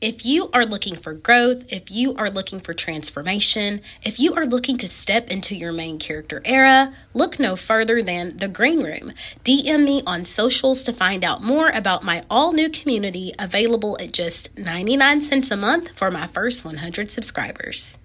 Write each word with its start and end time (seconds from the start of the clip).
If 0.00 0.24
you 0.24 0.48
are 0.54 0.64
looking 0.64 0.96
for 0.96 1.12
growth, 1.12 1.64
if 1.68 1.90
you 1.90 2.14
are 2.14 2.30
looking 2.30 2.60
for 2.60 2.72
transformation, 2.72 3.82
if 4.02 4.18
you 4.18 4.32
are 4.32 4.46
looking 4.46 4.78
to 4.78 4.88
step 4.88 5.28
into 5.28 5.54
your 5.54 5.72
main 5.72 5.98
character 5.98 6.40
era, 6.46 6.94
look 7.12 7.38
no 7.38 7.54
further 7.54 8.02
than 8.02 8.38
The 8.38 8.48
Green 8.48 8.82
Room. 8.82 9.12
DM 9.44 9.84
me 9.84 10.02
on 10.06 10.24
socials 10.24 10.84
to 10.84 10.94
find 10.94 11.22
out 11.22 11.42
more 11.42 11.68
about 11.68 12.02
my 12.02 12.24
all 12.30 12.54
new 12.54 12.70
community 12.70 13.34
available 13.38 13.98
at 14.00 14.12
just 14.12 14.56
99 14.58 15.20
cents 15.20 15.50
a 15.50 15.56
month 15.56 15.90
for 15.90 16.10
my 16.10 16.26
first 16.26 16.64
100 16.64 17.12
subscribers. 17.12 17.98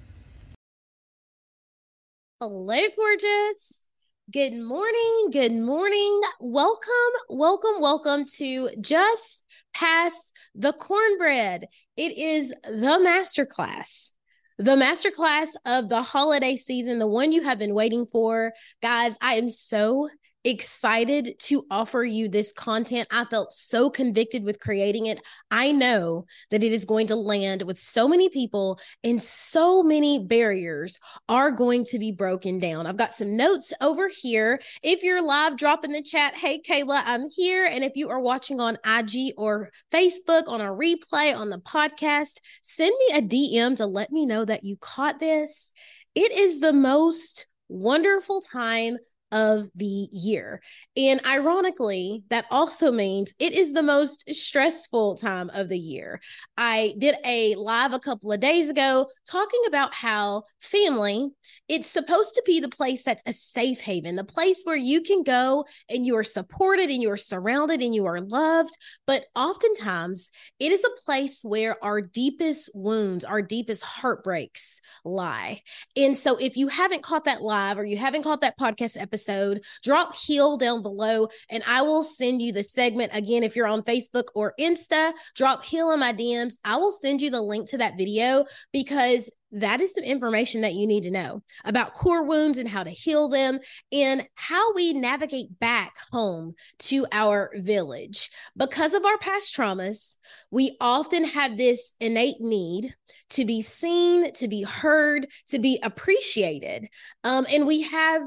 Hello, 2.41 2.77
gorgeous. 2.93 3.87
Good 4.33 4.55
morning. 4.55 5.29
Good 5.31 5.53
morning. 5.53 6.21
Welcome, 6.39 6.89
welcome, 7.29 7.79
welcome 7.79 8.25
to 8.37 8.71
Just 8.81 9.43
Pass 9.75 10.33
the 10.55 10.73
Cornbread. 10.73 11.67
It 11.95 12.17
is 12.17 12.49
the 12.63 12.97
masterclass. 13.05 14.13
The 14.57 14.75
masterclass 14.75 15.49
of 15.63 15.89
the 15.89 16.01
holiday 16.01 16.55
season, 16.55 16.97
the 16.97 17.05
one 17.05 17.33
you 17.33 17.43
have 17.43 17.59
been 17.59 17.75
waiting 17.75 18.07
for. 18.07 18.51
Guys, 18.81 19.15
I 19.21 19.35
am 19.35 19.47
so 19.47 20.09
excited 20.45 21.33
to 21.39 21.65
offer 21.71 22.03
you 22.03 22.29
this 22.29 22.53
content. 22.53 23.07
I 23.11 23.25
felt 23.25 23.51
so 23.51 23.89
convicted 23.89 24.43
with 24.43 24.59
creating 24.59 25.07
it. 25.07 25.19
I 25.49 25.71
know 25.71 26.25
that 26.51 26.63
it 26.63 26.71
is 26.71 26.85
going 26.85 27.07
to 27.07 27.15
land 27.15 27.63
with 27.63 27.79
so 27.79 28.07
many 28.07 28.29
people 28.29 28.79
and 29.03 29.21
so 29.21 29.81
many 29.81 30.23
barriers 30.23 30.99
are 31.27 31.51
going 31.51 31.83
to 31.85 31.99
be 31.99 32.11
broken 32.11 32.59
down. 32.59 32.85
I've 32.85 32.97
got 32.97 33.15
some 33.15 33.35
notes 33.35 33.73
over 33.81 34.07
here. 34.07 34.61
If 34.83 35.01
you're 35.01 35.21
live, 35.21 35.57
drop 35.57 35.83
in 35.83 35.91
the 35.91 36.03
chat, 36.03 36.35
hey, 36.35 36.61
Kayla, 36.61 37.01
I'm 37.05 37.27
here. 37.29 37.65
And 37.65 37.83
if 37.83 37.93
you 37.95 38.09
are 38.09 38.19
watching 38.19 38.59
on 38.59 38.77
IG 38.85 39.33
or 39.37 39.71
Facebook 39.91 40.47
on 40.47 40.61
a 40.61 40.65
replay 40.65 41.35
on 41.35 41.49
the 41.49 41.59
podcast, 41.59 42.37
send 42.61 42.93
me 42.99 43.17
a 43.17 43.21
DM 43.21 43.75
to 43.77 43.87
let 43.87 44.11
me 44.11 44.25
know 44.27 44.45
that 44.45 44.63
you 44.63 44.77
caught 44.77 45.19
this. 45.19 45.73
It 46.13 46.31
is 46.31 46.59
the 46.59 46.73
most 46.73 47.47
wonderful 47.67 48.41
time 48.41 48.97
of 49.31 49.69
the 49.75 50.07
year. 50.11 50.61
And 50.95 51.19
ironically, 51.25 52.23
that 52.29 52.45
also 52.51 52.91
means 52.91 53.33
it 53.39 53.53
is 53.53 53.73
the 53.73 53.83
most 53.83 54.23
stressful 54.33 55.15
time 55.15 55.49
of 55.53 55.67
the 55.69 55.77
year. 55.77 56.21
I 56.57 56.93
did 56.97 57.15
a 57.25 57.55
live 57.55 57.93
a 57.93 57.99
couple 57.99 58.31
of 58.31 58.39
days 58.39 58.69
ago 58.69 59.07
talking 59.29 59.61
about 59.67 59.93
how 59.93 60.43
family, 60.61 61.31
it's 61.67 61.87
supposed 61.87 62.35
to 62.35 62.43
be 62.45 62.59
the 62.59 62.69
place 62.69 63.03
that's 63.03 63.23
a 63.25 63.33
safe 63.33 63.79
haven, 63.79 64.15
the 64.15 64.23
place 64.23 64.61
where 64.63 64.75
you 64.75 65.01
can 65.01 65.23
go 65.23 65.65
and 65.89 66.05
you 66.05 66.15
are 66.15 66.23
supported 66.23 66.89
and 66.89 67.01
you 67.01 67.09
are 67.11 67.17
surrounded 67.17 67.81
and 67.81 67.95
you 67.95 68.05
are 68.05 68.21
loved. 68.21 68.77
But 69.07 69.25
oftentimes, 69.35 70.31
it 70.59 70.71
is 70.71 70.83
a 70.83 71.01
place 71.03 71.41
where 71.43 71.83
our 71.83 72.01
deepest 72.01 72.69
wounds, 72.73 73.25
our 73.25 73.41
deepest 73.41 73.83
heartbreaks 73.83 74.79
lie. 75.03 75.61
And 75.97 76.15
so 76.15 76.37
if 76.37 76.57
you 76.57 76.67
haven't 76.67 77.03
caught 77.03 77.25
that 77.25 77.41
live 77.41 77.79
or 77.79 77.85
you 77.85 77.97
haven't 77.97 78.23
caught 78.23 78.41
that 78.41 78.59
podcast 78.59 79.01
episode, 79.01 79.14
episode, 79.15 79.63
drop 79.81 80.13
heel 80.13 80.57
down 80.57 80.81
below 80.81 81.29
and 81.49 81.63
I 81.65 81.81
will 81.83 82.03
send 82.03 82.41
you 82.41 82.51
the 82.51 82.63
segment. 82.63 83.11
Again, 83.13 83.43
if 83.43 83.55
you're 83.55 83.67
on 83.67 83.81
Facebook 83.83 84.25
or 84.35 84.53
Insta, 84.59 85.13
drop 85.35 85.63
heel 85.63 85.91
in 85.91 85.99
my 86.01 86.11
DMs. 86.13 86.55
I 86.65 86.75
will 86.75 86.91
send 86.91 87.21
you 87.21 87.29
the 87.29 87.41
link 87.41 87.69
to 87.69 87.77
that 87.77 87.97
video 87.97 88.45
because 88.73 89.31
that 89.51 89.79
is 89.79 89.93
some 89.93 90.03
information 90.03 90.61
that 90.61 90.73
you 90.73 90.85
need 90.85 91.03
to 91.03 91.11
know 91.11 91.41
about 91.63 91.93
core 91.93 92.23
wounds 92.23 92.57
and 92.57 92.67
how 92.67 92.83
to 92.83 92.89
heal 92.89 93.29
them 93.29 93.57
and 93.91 94.27
how 94.35 94.73
we 94.73 94.91
navigate 94.91 95.59
back 95.59 95.93
home 96.11 96.55
to 96.79 97.07
our 97.13 97.51
village. 97.55 98.29
Because 98.57 98.93
of 98.93 99.05
our 99.05 99.17
past 99.19 99.55
traumas, 99.55 100.17
we 100.51 100.75
often 100.81 101.23
have 101.23 101.55
this 101.55 101.93
innate 102.01 102.41
need 102.41 102.93
to 103.29 103.45
be 103.45 103.61
seen, 103.61 104.33
to 104.33 104.49
be 104.49 104.63
heard, 104.63 105.27
to 105.47 105.59
be 105.59 105.79
appreciated. 105.81 106.87
Um, 107.23 107.45
and 107.49 107.65
we 107.65 107.83
have 107.83 108.23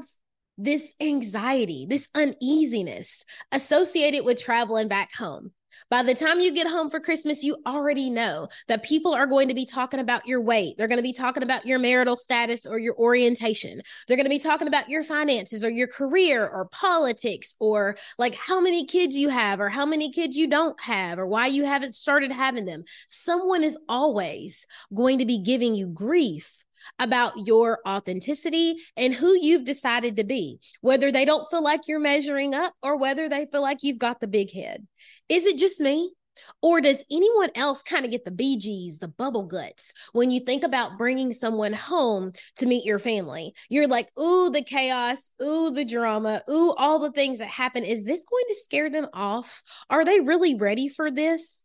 this 0.59 0.93
anxiety, 0.99 1.87
this 1.89 2.09
uneasiness 2.13 3.23
associated 3.51 4.25
with 4.25 4.43
traveling 4.43 4.89
back 4.89 5.13
home. 5.13 5.51
By 5.89 6.03
the 6.03 6.13
time 6.13 6.41
you 6.41 6.53
get 6.53 6.67
home 6.67 6.89
for 6.89 6.99
Christmas, 6.99 7.43
you 7.43 7.57
already 7.65 8.09
know 8.09 8.49
that 8.67 8.83
people 8.83 9.13
are 9.13 9.25
going 9.25 9.47
to 9.47 9.53
be 9.53 9.65
talking 9.65 9.99
about 9.99 10.27
your 10.27 10.41
weight. 10.41 10.75
They're 10.77 10.89
going 10.89 10.97
to 10.97 11.03
be 11.03 11.13
talking 11.13 11.41
about 11.41 11.65
your 11.65 11.79
marital 11.79 12.17
status 12.17 12.65
or 12.65 12.77
your 12.77 12.95
orientation. 12.97 13.81
They're 14.07 14.17
going 14.17 14.25
to 14.25 14.29
be 14.29 14.39
talking 14.39 14.67
about 14.67 14.89
your 14.89 15.03
finances 15.03 15.63
or 15.63 15.69
your 15.69 15.87
career 15.87 16.47
or 16.47 16.65
politics 16.65 17.55
or 17.59 17.97
like 18.17 18.35
how 18.35 18.59
many 18.59 18.85
kids 18.85 19.15
you 19.15 19.29
have 19.29 19.61
or 19.61 19.69
how 19.69 19.85
many 19.85 20.11
kids 20.11 20.35
you 20.35 20.47
don't 20.47 20.79
have 20.81 21.17
or 21.17 21.25
why 21.25 21.47
you 21.47 21.63
haven't 21.63 21.95
started 21.95 22.31
having 22.31 22.65
them. 22.65 22.83
Someone 23.07 23.63
is 23.63 23.77
always 23.87 24.67
going 24.93 25.19
to 25.19 25.25
be 25.25 25.39
giving 25.39 25.73
you 25.73 25.87
grief 25.87 26.65
about 26.97 27.33
your 27.37 27.79
authenticity 27.87 28.77
and 28.95 29.13
who 29.13 29.33
you've 29.39 29.65
decided 29.65 30.17
to 30.17 30.23
be, 30.23 30.59
whether 30.81 31.11
they 31.11 31.25
don't 31.25 31.49
feel 31.49 31.63
like 31.63 31.87
you're 31.87 31.99
measuring 31.99 32.53
up 32.53 32.73
or 32.81 32.97
whether 32.97 33.29
they 33.29 33.45
feel 33.51 33.61
like 33.61 33.83
you've 33.83 33.99
got 33.99 34.19
the 34.19 34.27
big 34.27 34.51
head. 34.51 34.85
Is 35.27 35.45
it 35.45 35.57
just 35.57 35.79
me? 35.79 36.13
Or 36.61 36.81
does 36.81 37.03
anyone 37.11 37.49
else 37.55 37.83
kind 37.83 38.05
of 38.05 38.11
get 38.11 38.25
the 38.25 38.31
BGs, 38.31 38.99
the 38.99 39.07
bubble 39.07 39.43
guts, 39.43 39.93
when 40.13 40.31
you 40.31 40.39
think 40.39 40.63
about 40.63 40.97
bringing 40.97 41.33
someone 41.33 41.73
home 41.73 42.31
to 42.57 42.65
meet 42.65 42.85
your 42.85 42.99
family? 42.99 43.53
You're 43.69 43.87
like, 43.87 44.09
ooh, 44.17 44.49
the 44.49 44.63
chaos, 44.63 45.31
ooh, 45.41 45.71
the 45.71 45.85
drama, 45.85 46.41
ooh, 46.49 46.73
all 46.77 46.99
the 46.99 47.11
things 47.11 47.39
that 47.39 47.49
happen. 47.49 47.83
Is 47.83 48.05
this 48.05 48.25
going 48.25 48.45
to 48.47 48.55
scare 48.55 48.89
them 48.89 49.07
off? 49.13 49.61
Are 49.89 50.05
they 50.05 50.19
really 50.19 50.55
ready 50.55 50.87
for 50.87 51.11
this? 51.11 51.63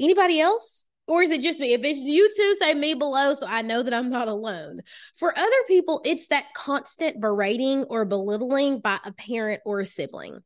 Anybody 0.00 0.40
else? 0.40 0.84
Or 1.06 1.22
is 1.22 1.30
it 1.30 1.42
just 1.42 1.60
me? 1.60 1.74
If 1.74 1.84
it's 1.84 2.00
you 2.00 2.30
two, 2.34 2.54
say 2.54 2.74
me 2.74 2.94
below 2.94 3.34
so 3.34 3.46
I 3.46 3.62
know 3.62 3.82
that 3.82 3.92
I'm 3.92 4.10
not 4.10 4.28
alone. 4.28 4.80
For 5.14 5.36
other 5.36 5.50
people, 5.68 6.00
it's 6.04 6.28
that 6.28 6.46
constant 6.54 7.20
berating 7.20 7.84
or 7.84 8.04
belittling 8.04 8.80
by 8.80 8.98
a 9.04 9.12
parent 9.12 9.60
or 9.66 9.80
a 9.80 9.86
sibling. 9.86 10.40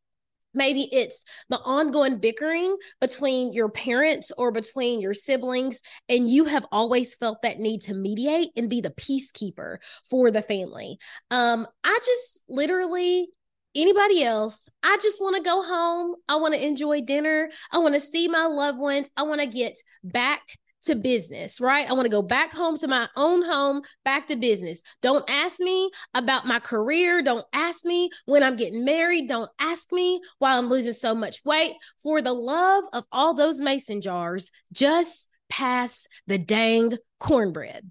Maybe 0.54 0.88
it's 0.91 1.24
the 1.50 1.58
ongoing 1.58 2.19
bickering 2.19 2.76
between 3.00 3.52
your 3.52 3.69
parents 3.69 4.32
or 4.36 4.50
between 4.50 5.00
your 5.00 5.14
siblings, 5.14 5.80
and 6.08 6.28
you 6.28 6.46
have 6.46 6.66
always 6.72 7.14
felt 7.14 7.42
that 7.42 7.60
need 7.60 7.82
to 7.82 7.94
mediate 7.94 8.48
and 8.56 8.69
be 8.69 8.80
the 8.80 8.90
peacekeeper 8.90 9.76
for 10.08 10.30
the 10.30 10.42
family. 10.42 10.98
Um, 11.30 11.66
I 11.84 11.98
just 12.04 12.42
literally 12.48 13.28
anybody 13.74 14.24
else. 14.24 14.68
I 14.82 14.96
just 15.00 15.20
want 15.20 15.36
to 15.36 15.42
go 15.42 15.62
home. 15.62 16.16
I 16.28 16.36
want 16.36 16.54
to 16.54 16.66
enjoy 16.66 17.00
dinner. 17.02 17.48
I 17.70 17.78
want 17.78 17.94
to 17.94 18.00
see 18.00 18.28
my 18.28 18.46
loved 18.46 18.78
ones. 18.78 19.10
I 19.16 19.22
want 19.22 19.40
to 19.40 19.46
get 19.46 19.78
back 20.02 20.42
to 20.82 20.94
business, 20.94 21.60
right? 21.60 21.88
I 21.88 21.92
want 21.92 22.04
to 22.04 22.10
go 22.10 22.22
back 22.22 22.52
home 22.52 22.76
to 22.78 22.88
my 22.88 23.08
own 23.16 23.42
home, 23.42 23.82
back 24.04 24.28
to 24.28 24.36
business. 24.36 24.82
Don't 25.02 25.28
ask 25.28 25.58
me 25.60 25.90
about 26.14 26.46
my 26.46 26.60
career. 26.60 27.22
Don't 27.22 27.44
ask 27.52 27.84
me 27.84 28.10
when 28.26 28.42
I'm 28.42 28.56
getting 28.56 28.84
married. 28.84 29.28
Don't 29.28 29.50
ask 29.58 29.90
me 29.92 30.20
why 30.38 30.56
I'm 30.56 30.68
losing 30.68 30.92
so 30.92 31.14
much 31.14 31.44
weight. 31.44 31.72
For 32.02 32.22
the 32.22 32.32
love 32.32 32.84
of 32.92 33.04
all 33.10 33.34
those 33.34 33.60
mason 33.60 34.00
jars, 34.00 34.52
just 34.72 35.28
pass 35.50 36.06
the 36.26 36.38
dang 36.38 36.96
cornbread, 37.18 37.90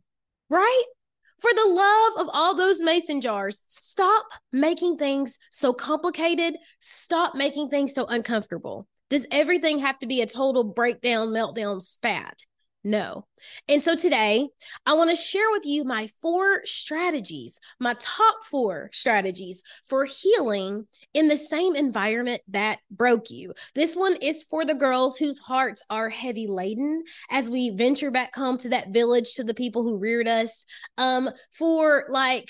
right? 0.49 0.83
For 1.39 1.51
the 1.53 1.69
love 1.69 2.13
of 2.25 2.29
all 2.33 2.55
those 2.55 2.81
mason 2.81 3.21
jars, 3.21 3.61
stop 3.67 4.25
making 4.51 4.97
things 4.97 5.37
so 5.51 5.71
complicated. 5.71 6.57
Stop 6.79 7.35
making 7.35 7.69
things 7.69 7.93
so 7.93 8.05
uncomfortable. 8.05 8.87
Does 9.09 9.27
everything 9.31 9.79
have 9.79 9.99
to 9.99 10.07
be 10.07 10.21
a 10.21 10.25
total 10.25 10.63
breakdown, 10.63 11.27
meltdown 11.29 11.81
spat? 11.81 12.45
No. 12.87 13.25
And 13.67 13.81
so 13.81 13.95
today, 13.95 14.47
I 14.85 14.93
want 14.93 15.09
to 15.09 15.17
share 15.17 15.49
with 15.51 15.65
you 15.65 15.83
my 15.83 16.07
four 16.21 16.61
strategies, 16.63 17.59
my 17.81 17.97
top 17.99 18.45
four 18.49 18.89
strategies 18.93 19.61
for 19.83 20.05
healing 20.05 20.87
in 21.13 21.27
the 21.27 21.35
same 21.35 21.75
environment 21.75 22.41
that 22.47 22.79
broke 22.89 23.29
you. 23.29 23.53
This 23.75 23.93
one 23.93 24.15
is 24.21 24.43
for 24.43 24.63
the 24.63 24.73
girls 24.73 25.17
whose 25.17 25.37
hearts 25.37 25.83
are 25.89 26.09
heavy 26.09 26.47
laden 26.47 27.03
as 27.29 27.51
we 27.51 27.71
venture 27.71 28.09
back 28.09 28.33
home 28.33 28.57
to 28.59 28.69
that 28.69 28.91
village, 28.91 29.33
to 29.33 29.43
the 29.43 29.53
people 29.53 29.83
who 29.83 29.97
reared 29.97 30.29
us. 30.29 30.63
Um, 30.97 31.29
for 31.51 32.05
like, 32.07 32.47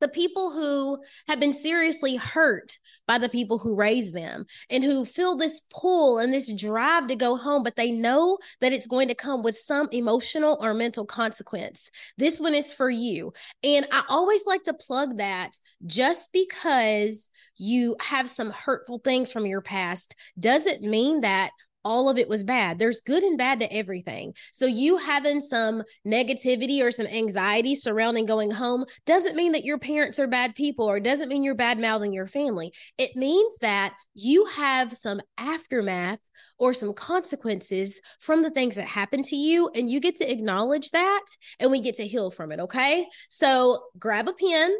the 0.00 0.08
people 0.08 0.52
who 0.52 0.98
have 1.28 1.40
been 1.40 1.52
seriously 1.52 2.16
hurt 2.16 2.78
by 3.06 3.18
the 3.18 3.28
people 3.28 3.58
who 3.58 3.74
raised 3.74 4.14
them 4.14 4.46
and 4.68 4.82
who 4.82 5.04
feel 5.04 5.36
this 5.36 5.62
pull 5.70 6.18
and 6.18 6.32
this 6.32 6.52
drive 6.52 7.06
to 7.08 7.16
go 7.16 7.36
home, 7.36 7.62
but 7.62 7.76
they 7.76 7.90
know 7.90 8.38
that 8.60 8.72
it's 8.72 8.86
going 8.86 9.08
to 9.08 9.14
come 9.14 9.42
with 9.42 9.56
some 9.56 9.88
emotional 9.92 10.58
or 10.60 10.74
mental 10.74 11.04
consequence. 11.04 11.90
This 12.16 12.40
one 12.40 12.54
is 12.54 12.72
for 12.72 12.90
you. 12.90 13.32
And 13.62 13.86
I 13.92 14.02
always 14.08 14.46
like 14.46 14.64
to 14.64 14.74
plug 14.74 15.18
that 15.18 15.52
just 15.86 16.32
because 16.32 17.28
you 17.56 17.96
have 18.00 18.30
some 18.30 18.50
hurtful 18.50 18.98
things 18.98 19.32
from 19.32 19.46
your 19.46 19.60
past 19.60 20.14
doesn't 20.38 20.82
mean 20.82 21.20
that 21.20 21.50
all 21.84 22.08
of 22.08 22.18
it 22.18 22.28
was 22.28 22.44
bad. 22.44 22.78
There's 22.78 23.00
good 23.00 23.22
and 23.22 23.38
bad 23.38 23.60
to 23.60 23.72
everything. 23.72 24.34
So 24.52 24.66
you 24.66 24.96
having 24.96 25.40
some 25.40 25.82
negativity 26.06 26.82
or 26.82 26.90
some 26.90 27.06
anxiety 27.06 27.74
surrounding 27.74 28.26
going 28.26 28.50
home 28.50 28.84
doesn't 29.06 29.36
mean 29.36 29.52
that 29.52 29.64
your 29.64 29.78
parents 29.78 30.18
are 30.18 30.26
bad 30.26 30.54
people 30.54 30.88
or 30.88 31.00
doesn't 31.00 31.28
mean 31.28 31.42
you're 31.42 31.54
bad 31.54 31.78
mouthing 31.78 32.12
your 32.12 32.26
family. 32.26 32.72
It 32.98 33.16
means 33.16 33.58
that 33.58 33.94
you 34.14 34.44
have 34.46 34.96
some 34.96 35.20
aftermath 35.38 36.20
or 36.58 36.74
some 36.74 36.92
consequences 36.92 38.00
from 38.18 38.42
the 38.42 38.50
things 38.50 38.74
that 38.76 38.86
happen 38.86 39.22
to 39.22 39.36
you 39.36 39.70
and 39.74 39.90
you 39.90 40.00
get 40.00 40.16
to 40.16 40.30
acknowledge 40.30 40.90
that 40.90 41.24
and 41.58 41.70
we 41.70 41.80
get 41.80 41.96
to 41.96 42.06
heal 42.06 42.30
from 42.30 42.52
it, 42.52 42.60
okay? 42.60 43.06
So 43.28 43.84
grab 43.98 44.28
a 44.28 44.32
pen 44.32 44.76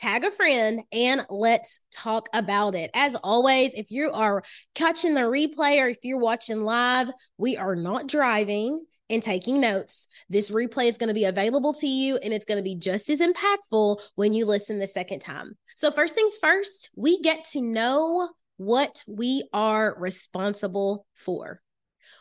tag 0.00 0.24
a 0.24 0.30
friend, 0.30 0.80
and 0.92 1.26
let's 1.28 1.78
talk 1.92 2.28
about 2.32 2.74
it. 2.74 2.90
As 2.94 3.16
always, 3.16 3.74
if 3.74 3.90
you 3.90 4.10
are 4.10 4.42
catching 4.74 5.14
the 5.14 5.20
replay 5.20 5.80
or 5.80 5.88
if 5.88 5.98
you're 6.02 6.18
watching 6.18 6.62
live, 6.62 7.08
we 7.36 7.56
are 7.56 7.76
not 7.76 8.06
driving 8.06 8.86
and 9.10 9.22
taking 9.22 9.60
notes. 9.60 10.08
This 10.30 10.50
replay 10.50 10.86
is 10.86 10.96
going 10.96 11.08
to 11.08 11.14
be 11.14 11.24
available 11.24 11.74
to 11.74 11.86
you 11.86 12.16
and 12.16 12.32
it's 12.32 12.46
going 12.46 12.58
to 12.58 12.64
be 12.64 12.76
just 12.76 13.10
as 13.10 13.20
impactful 13.20 14.00
when 14.14 14.32
you 14.32 14.46
listen 14.46 14.78
the 14.78 14.86
second 14.86 15.20
time. 15.20 15.52
So, 15.76 15.90
first 15.90 16.14
things 16.14 16.38
first, 16.40 16.90
we 16.96 17.20
get 17.20 17.44
to 17.52 17.60
know 17.60 18.30
what 18.56 19.02
we 19.06 19.44
are 19.52 19.94
responsible 19.98 21.06
for. 21.14 21.60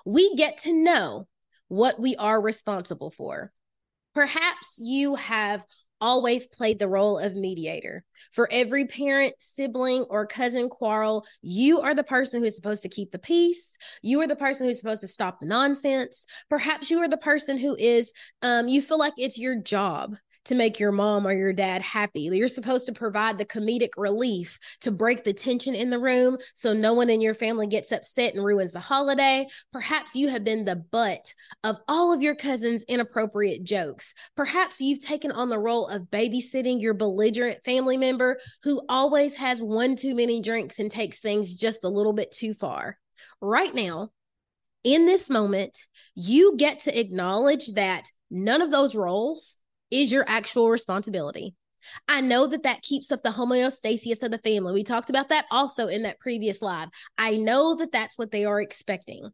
We 0.06 0.36
get 0.36 0.58
to 0.60 0.74
know 0.74 1.28
what 1.70 2.00
we 2.00 2.16
are 2.18 2.42
responsible 2.42 3.12
for. 3.12 3.54
Perhaps 4.14 4.80
you 4.82 5.16
have 5.16 5.64
always 6.02 6.48
played 6.48 6.80
the 6.80 6.88
role 6.88 7.18
of 7.20 7.36
mediator. 7.36 8.04
For 8.32 8.48
every 8.52 8.86
parent, 8.86 9.36
sibling, 9.40 10.04
or 10.10 10.26
cousin 10.26 10.70
quarrel, 10.70 11.26
you 11.42 11.82
are 11.82 11.96
the 11.96 12.04
person 12.04 12.42
who's 12.42 12.56
supposed 12.56 12.84
to 12.84 12.90
keep 12.90 13.12
the 13.12 13.20
peace. 13.20 13.78
You 14.02 14.22
are 14.22 14.28
the 14.28 14.36
person 14.36 14.68
who's 14.68 14.80
supposed 14.80 15.02
to 15.02 15.08
stop 15.08 15.40
the 15.40 15.48
nonsense. 15.48 16.26
Perhaps 16.50 16.90
you 16.90 17.00
are 17.00 17.08
the 17.08 17.18
person 17.18 17.58
who 17.58 17.76
is, 17.76 18.14
um, 18.42 18.68
you 18.68 18.82
feel 18.82 19.00
like 19.00 19.14
it's 19.18 19.38
your 19.38 19.56
job 19.56 20.16
to 20.50 20.56
make 20.56 20.80
your 20.80 20.92
mom 20.92 21.28
or 21.28 21.32
your 21.32 21.54
dad 21.54 21.82
happy. 21.82 22.22
You're 22.22 22.48
supposed 22.48 22.88
to 22.88 22.92
provide 22.92 23.38
the 23.38 23.46
comedic 23.46 23.92
relief 23.98 24.60
to 24.82 24.92
break 24.92 25.24
the 25.24 25.32
tension 25.32 25.76
in 25.76 25.92
the 25.92 26.00
room 26.00 26.38
so 26.56 26.74
no 26.74 26.94
one 26.94 27.10
in 27.10 27.22
your 27.22 27.36
family 27.36 27.68
gets 27.68 27.92
upset 27.92 28.34
and 28.34 28.44
ruins 28.44 28.74
the 28.74 28.80
holiday. 28.80 29.48
Perhaps 29.72 30.16
you 30.16 30.28
have 30.30 30.44
been 30.44 30.66
the 30.66 30.76
butt 30.76 31.34
of 31.64 31.78
all 31.88 32.12
of 32.12 32.24
your 32.24 32.34
cousins' 32.34 32.84
inappropriate 32.88 33.64
jokes. 33.64 34.16
Perhaps 34.36 34.82
you've 34.82 35.00
taken 35.00 35.32
on 35.32 35.50
the 35.50 35.60
role 35.60 35.88
of 35.88 36.10
babysitting 36.10 36.82
your 36.82 36.96
belligerent 36.96 37.64
family 37.64 37.96
member 37.96 38.40
who 38.64 38.82
always 38.90 39.36
has 39.36 39.62
one 39.62 39.96
too 39.96 40.16
many 40.16 40.42
drinks 40.42 40.80
and 40.80 40.90
takes 40.90 41.20
things 41.20 41.56
just 41.56 41.84
a 41.84 41.90
little 41.90 42.14
bit 42.14 42.32
too 42.32 42.56
far. 42.56 42.98
Right 43.40 43.74
now, 43.74 44.10
in 44.84 45.06
this 45.06 45.30
moment, 45.30 45.78
you 46.16 46.58
get 46.58 46.80
to 46.82 47.00
acknowledge 47.00 47.74
that 47.74 48.10
none 48.32 48.64
of 48.64 48.72
those 48.72 48.96
roles 48.96 49.58
is 49.92 50.12
your 50.12 50.26
actual 50.28 50.70
responsibility. 50.70 51.56
I 52.08 52.22
know 52.22 52.48
that 52.48 52.64
that 52.64 52.82
keeps 52.82 53.12
up 53.12 53.24
the 53.24 53.30
homeostasis 53.30 54.24
of 54.24 54.32
the 54.32 54.38
family. 54.40 54.74
We 54.74 54.84
talked 54.84 55.10
about 55.10 55.30
that 55.30 55.46
also 55.52 55.88
in 55.88 56.04
that 56.04 56.20
previous 56.20 56.62
live. 56.62 56.90
I 57.18 57.38
know 57.38 57.76
that 57.76 57.92
that's 57.92 58.18
what 58.18 58.32
they 58.32 58.46
are 58.46 58.62
expecting. 58.62 59.30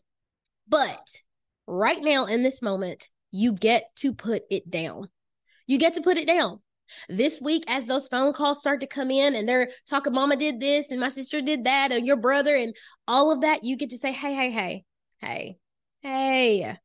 But 0.67 1.21
right 1.67 2.01
now, 2.01 2.25
in 2.25 2.43
this 2.43 2.61
moment, 2.61 3.09
you 3.31 3.53
get 3.53 3.83
to 3.97 4.13
put 4.13 4.43
it 4.49 4.69
down. 4.69 5.09
You 5.67 5.77
get 5.77 5.95
to 5.95 6.01
put 6.01 6.17
it 6.17 6.27
down. 6.27 6.59
This 7.09 7.41
week, 7.41 7.63
as 7.67 7.85
those 7.85 8.07
phone 8.07 8.31
calls 8.33 8.59
start 8.59 8.81
to 8.81 8.87
come 8.87 9.09
in 9.09 9.33
and 9.35 9.49
they're 9.49 9.69
talking, 9.89 10.13
Mama 10.13 10.35
did 10.35 10.59
this 10.59 10.91
and 10.91 10.99
my 10.99 11.09
sister 11.09 11.41
did 11.41 11.63
that, 11.65 11.91
and 11.91 12.05
your 12.05 12.17
brother, 12.17 12.55
and 12.55 12.75
all 13.07 13.31
of 13.31 13.41
that, 13.41 13.63
you 13.63 13.75
get 13.75 13.89
to 13.89 13.97
say, 13.97 14.11
Hey, 14.11 14.35
hey, 14.35 14.51
hey, 14.51 14.85
hey, 15.19 15.57
hey, 16.01 16.77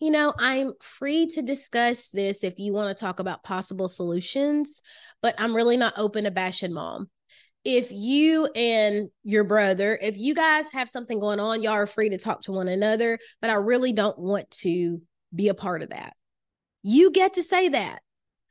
you 0.00 0.10
know, 0.10 0.32
I'm 0.38 0.72
free 0.80 1.26
to 1.28 1.42
discuss 1.42 2.10
this 2.10 2.44
if 2.44 2.58
you 2.58 2.72
want 2.72 2.96
to 2.96 3.00
talk 3.00 3.20
about 3.20 3.44
possible 3.44 3.88
solutions, 3.88 4.80
but 5.22 5.34
I'm 5.38 5.54
really 5.54 5.76
not 5.76 5.94
open 5.96 6.24
to 6.24 6.30
bashing 6.30 6.72
mom. 6.72 7.06
If 7.64 7.90
you 7.90 8.46
and 8.54 9.08
your 9.22 9.44
brother, 9.44 9.98
if 10.00 10.18
you 10.18 10.34
guys 10.34 10.70
have 10.72 10.90
something 10.90 11.18
going 11.18 11.40
on, 11.40 11.62
y'all 11.62 11.72
are 11.72 11.86
free 11.86 12.10
to 12.10 12.18
talk 12.18 12.42
to 12.42 12.52
one 12.52 12.68
another, 12.68 13.18
but 13.40 13.50
I 13.50 13.54
really 13.54 13.92
don't 13.92 14.18
want 14.18 14.50
to 14.62 15.00
be 15.34 15.48
a 15.48 15.54
part 15.54 15.82
of 15.82 15.90
that. 15.90 16.12
You 16.82 17.10
get 17.10 17.34
to 17.34 17.42
say 17.42 17.70
that. 17.70 18.00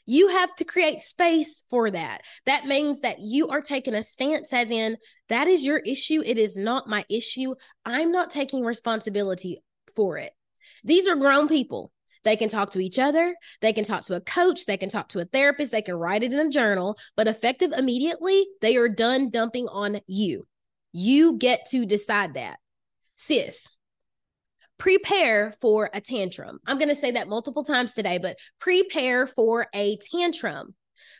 You 0.05 0.27
have 0.29 0.53
to 0.55 0.65
create 0.65 1.01
space 1.01 1.63
for 1.69 1.89
that. 1.89 2.23
That 2.45 2.65
means 2.65 3.01
that 3.01 3.19
you 3.19 3.47
are 3.49 3.61
taking 3.61 3.93
a 3.93 4.03
stance, 4.03 4.51
as 4.51 4.69
in, 4.69 4.97
that 5.29 5.47
is 5.47 5.63
your 5.63 5.77
issue. 5.77 6.21
It 6.25 6.37
is 6.37 6.57
not 6.57 6.89
my 6.89 7.05
issue. 7.09 7.55
I'm 7.85 8.11
not 8.11 8.29
taking 8.29 8.65
responsibility 8.65 9.61
for 9.95 10.17
it. 10.17 10.33
These 10.83 11.07
are 11.07 11.15
grown 11.15 11.47
people. 11.47 11.91
They 12.23 12.35
can 12.35 12.49
talk 12.49 12.71
to 12.71 12.79
each 12.79 12.99
other, 12.99 13.35
they 13.61 13.73
can 13.73 13.83
talk 13.83 14.03
to 14.03 14.15
a 14.15 14.21
coach, 14.21 14.65
they 14.65 14.77
can 14.77 14.87
talk 14.87 15.09
to 15.09 15.19
a 15.19 15.25
therapist, 15.25 15.73
they 15.73 15.81
can 15.81 15.95
write 15.95 16.23
it 16.23 16.33
in 16.33 16.39
a 16.39 16.49
journal, 16.49 16.97
but 17.17 17.27
effective 17.27 17.73
immediately, 17.73 18.45
they 18.61 18.77
are 18.77 18.87
done 18.87 19.29
dumping 19.29 19.67
on 19.67 19.99
you. 20.07 20.47
You 20.93 21.37
get 21.37 21.65
to 21.71 21.85
decide 21.85 22.35
that. 22.35 22.59
Sis, 23.15 23.67
prepare 24.77 25.53
for 25.59 25.89
a 25.93 25.99
tantrum. 25.99 26.59
I'm 26.65 26.77
going 26.77 26.89
to 26.89 26.95
say 26.95 27.11
that 27.11 27.27
multiple 27.27 27.63
times 27.63 27.93
today, 27.93 28.19
but 28.19 28.37
prepare 28.59 29.27
for 29.27 29.67
a 29.73 29.97
tantrum. 30.11 30.75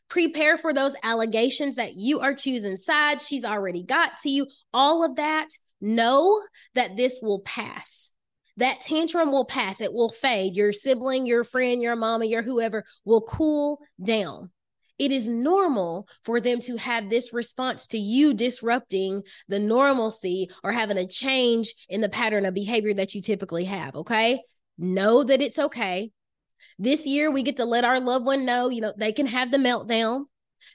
Prepare 0.09 0.57
for 0.57 0.73
those 0.73 0.95
allegations 1.03 1.75
that 1.75 1.95
you 1.95 2.19
are 2.21 2.33
choosing 2.33 2.77
sides. 2.77 3.27
She's 3.27 3.45
already 3.45 3.83
got 3.83 4.17
to 4.17 4.29
you. 4.29 4.47
All 4.73 5.03
of 5.03 5.17
that. 5.17 5.49
Know 5.85 6.41
that 6.75 6.95
this 6.95 7.19
will 7.21 7.41
pass 7.41 8.12
that 8.57 8.81
tantrum 8.81 9.31
will 9.31 9.45
pass, 9.45 9.81
it 9.81 9.93
will 9.93 10.09
fade. 10.09 10.55
Your 10.55 10.73
sibling, 10.73 11.25
your 11.25 11.43
friend, 11.43 11.81
your 11.81 11.95
mama, 11.95 12.25
your 12.25 12.43
whoever 12.43 12.83
will 13.05 13.21
cool 13.21 13.79
down. 14.03 14.51
It 14.99 15.11
is 15.11 15.27
normal 15.27 16.07
for 16.23 16.39
them 16.39 16.59
to 16.61 16.77
have 16.77 17.09
this 17.09 17.33
response 17.33 17.87
to 17.87 17.97
you 17.97 18.33
disrupting 18.33 19.23
the 19.47 19.59
normalcy 19.59 20.49
or 20.63 20.71
having 20.71 20.97
a 20.97 21.07
change 21.07 21.73
in 21.89 22.01
the 22.01 22.09
pattern 22.09 22.45
of 22.45 22.53
behavior 22.53 22.93
that 22.93 23.15
you 23.15 23.21
typically 23.21 23.65
have. 23.65 23.95
Okay. 23.95 24.41
Know 24.77 25.23
that 25.23 25.41
it's 25.41 25.59
okay. 25.59 26.11
This 26.79 27.05
year, 27.05 27.31
we 27.31 27.43
get 27.43 27.57
to 27.57 27.65
let 27.65 27.85
our 27.85 27.99
loved 27.99 28.25
one 28.25 28.45
know, 28.45 28.69
you 28.69 28.81
know, 28.81 28.93
they 28.97 29.11
can 29.11 29.27
have 29.27 29.51
the 29.51 29.57
meltdown. 29.57 30.25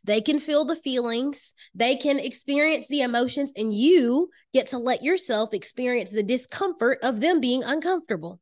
They 0.05 0.21
can 0.21 0.39
feel 0.39 0.65
the 0.65 0.77
feelings, 0.77 1.55
they 1.75 1.97
can 1.97 2.19
experience 2.19 2.89
the 2.89 3.03
emotions, 3.03 3.53
and 3.57 3.73
you 3.73 4.31
get 4.53 4.69
to 4.69 4.79
let 4.79 5.03
yourself 5.03 5.55
experience 5.55 6.11
the 6.11 6.23
discomfort 6.23 6.99
of 7.03 7.21
them 7.21 7.41
being 7.41 7.63
uncomfortable. 7.63 8.41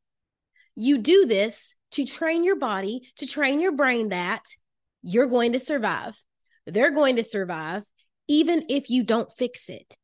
You 0.75 0.97
do 0.99 1.25
this 1.25 1.75
to 1.91 2.05
train 2.05 2.43
your 2.43 2.57
body, 2.57 3.09
to 3.17 3.25
train 3.25 3.59
your 3.59 3.71
brain 3.71 4.09
that 4.09 4.43
you're 5.01 5.27
going 5.27 5.53
to 5.53 5.59
survive. 5.59 6.17
They're 6.65 6.91
going 6.91 7.15
to 7.15 7.23
survive 7.23 7.83
even 8.27 8.65
if 8.69 8.89
you 8.89 9.03
don't 9.03 9.31
fix 9.31 9.69
it. 9.69 9.95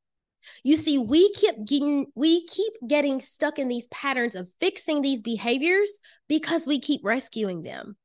You 0.64 0.76
see, 0.76 0.98
we 0.98 1.32
keep 1.34 1.56
getting 1.66 2.08
we 2.16 2.46
keep 2.48 2.74
getting 2.88 3.22
stuck 3.22 3.60
in 3.60 3.68
these 3.68 3.88
patterns 3.88 4.36
of 4.36 4.50
fixing 4.60 5.02
these 5.02 5.22
behaviors 5.22 6.00
because 6.28 6.68
we 6.68 6.80
keep 6.80 7.02
rescuing 7.04 7.62
them. 7.62 7.96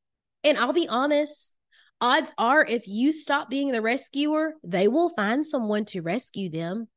And 0.45 0.57
I'll 0.57 0.73
be 0.73 0.89
honest, 0.89 1.55
odds 2.01 2.33
are 2.39 2.65
if 2.65 2.87
you 2.87 3.13
stop 3.13 3.51
being 3.51 3.73
the 3.73 3.83
rescuer, 3.83 4.55
they 4.63 4.89
will 4.89 5.11
find 5.11 5.47
someone 5.47 5.85
to 5.87 6.01
rescue 6.01 6.51
them. 6.51 6.89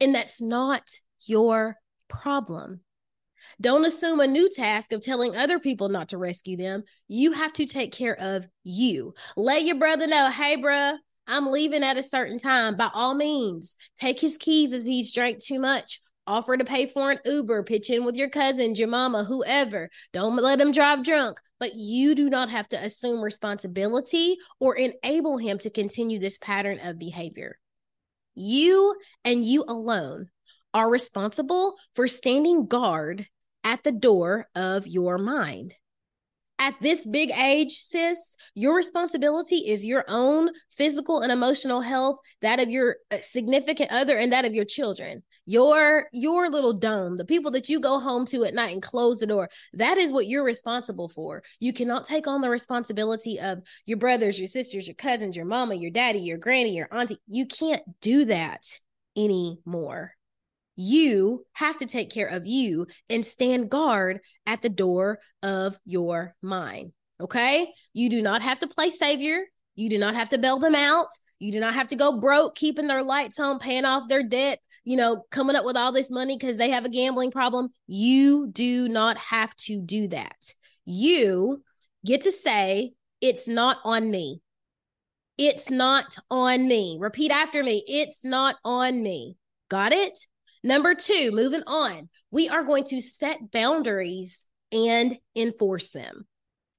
And 0.00 0.14
that's 0.14 0.40
not 0.40 0.90
your 1.26 1.76
problem. 2.08 2.80
Don't 3.60 3.84
assume 3.84 4.20
a 4.20 4.26
new 4.26 4.50
task 4.50 4.92
of 4.92 5.00
telling 5.00 5.36
other 5.36 5.58
people 5.58 5.88
not 5.88 6.08
to 6.10 6.18
rescue 6.18 6.56
them. 6.56 6.82
You 7.08 7.32
have 7.32 7.52
to 7.54 7.66
take 7.66 7.92
care 7.92 8.18
of 8.18 8.46
you. 8.62 9.14
Let 9.36 9.62
your 9.62 9.76
brother 9.76 10.06
know, 10.06 10.30
hey, 10.30 10.56
bruh, 10.56 10.96
I'm 11.26 11.46
leaving 11.46 11.82
at 11.82 11.98
a 11.98 12.02
certain 12.02 12.38
time. 12.38 12.76
By 12.76 12.90
all 12.92 13.14
means, 13.14 13.76
take 13.96 14.20
his 14.20 14.36
keys 14.38 14.72
if 14.72 14.82
he's 14.82 15.12
drank 15.12 15.42
too 15.42 15.58
much. 15.58 16.00
Offer 16.26 16.56
to 16.56 16.64
pay 16.64 16.86
for 16.86 17.10
an 17.10 17.18
Uber, 17.24 17.64
pitch 17.64 17.90
in 17.90 18.04
with 18.04 18.16
your 18.16 18.30
cousins, 18.30 18.78
your 18.78 18.88
mama, 18.88 19.24
whoever. 19.24 19.90
Don't 20.12 20.36
let 20.36 20.60
him 20.60 20.72
drive 20.72 21.04
drunk, 21.04 21.38
but 21.60 21.74
you 21.74 22.14
do 22.14 22.30
not 22.30 22.48
have 22.48 22.68
to 22.70 22.82
assume 22.82 23.22
responsibility 23.22 24.38
or 24.58 24.74
enable 24.74 25.36
him 25.36 25.58
to 25.58 25.70
continue 25.70 26.18
this 26.18 26.38
pattern 26.38 26.80
of 26.82 26.98
behavior. 26.98 27.58
You 28.34 28.96
and 29.24 29.44
you 29.44 29.64
alone 29.68 30.30
are 30.72 30.88
responsible 30.88 31.76
for 31.94 32.08
standing 32.08 32.66
guard 32.66 33.26
at 33.62 33.84
the 33.84 33.92
door 33.92 34.48
of 34.54 34.86
your 34.86 35.18
mind 35.18 35.74
at 36.64 36.80
this 36.80 37.04
big 37.04 37.30
age, 37.30 37.72
sis, 37.72 38.36
your 38.54 38.74
responsibility 38.74 39.56
is 39.56 39.84
your 39.84 40.02
own 40.08 40.48
physical 40.70 41.20
and 41.20 41.30
emotional 41.30 41.82
health, 41.82 42.16
that 42.40 42.58
of 42.58 42.70
your 42.70 42.96
uh, 43.10 43.18
significant 43.20 43.92
other, 43.92 44.16
and 44.16 44.32
that 44.32 44.46
of 44.46 44.54
your 44.54 44.64
children. 44.64 45.22
Your 45.44 46.06
your 46.14 46.48
little 46.48 46.72
dome, 46.72 47.18
the 47.18 47.26
people 47.26 47.50
that 47.50 47.68
you 47.68 47.80
go 47.80 48.00
home 48.00 48.24
to 48.26 48.44
at 48.44 48.54
night 48.54 48.72
and 48.72 48.82
close 48.82 49.18
the 49.18 49.26
door, 49.26 49.50
that 49.74 49.98
is 49.98 50.10
what 50.10 50.26
you're 50.26 50.42
responsible 50.42 51.10
for. 51.10 51.42
You 51.60 51.74
cannot 51.74 52.06
take 52.06 52.26
on 52.26 52.40
the 52.40 52.48
responsibility 52.48 53.38
of 53.38 53.58
your 53.84 53.98
brothers, 53.98 54.38
your 54.38 54.48
sisters, 54.48 54.86
your 54.86 54.94
cousins, 54.94 55.36
your 55.36 55.44
mama, 55.44 55.74
your 55.74 55.90
daddy, 55.90 56.20
your 56.20 56.38
granny, 56.38 56.74
your 56.74 56.88
auntie. 56.90 57.18
You 57.28 57.44
can't 57.44 57.82
do 58.00 58.24
that 58.24 58.62
anymore. 59.14 60.14
You 60.76 61.44
have 61.52 61.78
to 61.78 61.86
take 61.86 62.10
care 62.10 62.26
of 62.26 62.46
you 62.46 62.86
and 63.08 63.24
stand 63.24 63.70
guard 63.70 64.20
at 64.46 64.62
the 64.62 64.68
door 64.68 65.18
of 65.42 65.78
your 65.84 66.34
mind. 66.42 66.92
Okay. 67.20 67.72
You 67.92 68.10
do 68.10 68.22
not 68.22 68.42
have 68.42 68.58
to 68.60 68.66
play 68.66 68.90
savior. 68.90 69.44
You 69.76 69.88
do 69.88 69.98
not 69.98 70.14
have 70.14 70.30
to 70.30 70.38
bail 70.38 70.58
them 70.58 70.74
out. 70.74 71.08
You 71.38 71.52
do 71.52 71.60
not 71.60 71.74
have 71.74 71.88
to 71.88 71.96
go 71.96 72.20
broke, 72.20 72.54
keeping 72.54 72.86
their 72.86 73.02
lights 73.02 73.38
on, 73.38 73.58
paying 73.58 73.84
off 73.84 74.08
their 74.08 74.22
debt, 74.22 74.60
you 74.84 74.96
know, 74.96 75.24
coming 75.30 75.56
up 75.56 75.64
with 75.64 75.76
all 75.76 75.92
this 75.92 76.10
money 76.10 76.36
because 76.38 76.56
they 76.56 76.70
have 76.70 76.84
a 76.84 76.88
gambling 76.88 77.30
problem. 77.30 77.68
You 77.86 78.48
do 78.50 78.88
not 78.88 79.18
have 79.18 79.54
to 79.56 79.80
do 79.80 80.08
that. 80.08 80.54
You 80.84 81.62
get 82.04 82.22
to 82.22 82.32
say, 82.32 82.92
it's 83.20 83.48
not 83.48 83.78
on 83.84 84.10
me. 84.10 84.40
It's 85.36 85.70
not 85.70 86.16
on 86.30 86.68
me. 86.68 86.98
Repeat 87.00 87.32
after 87.32 87.62
me. 87.62 87.82
It's 87.86 88.24
not 88.24 88.56
on 88.64 89.02
me. 89.02 89.36
Got 89.68 89.92
it? 89.92 90.18
Number 90.64 90.94
two, 90.94 91.30
moving 91.30 91.62
on, 91.66 92.08
we 92.30 92.48
are 92.48 92.64
going 92.64 92.84
to 92.84 93.00
set 93.00 93.50
boundaries 93.52 94.46
and 94.72 95.18
enforce 95.36 95.90
them. 95.90 96.26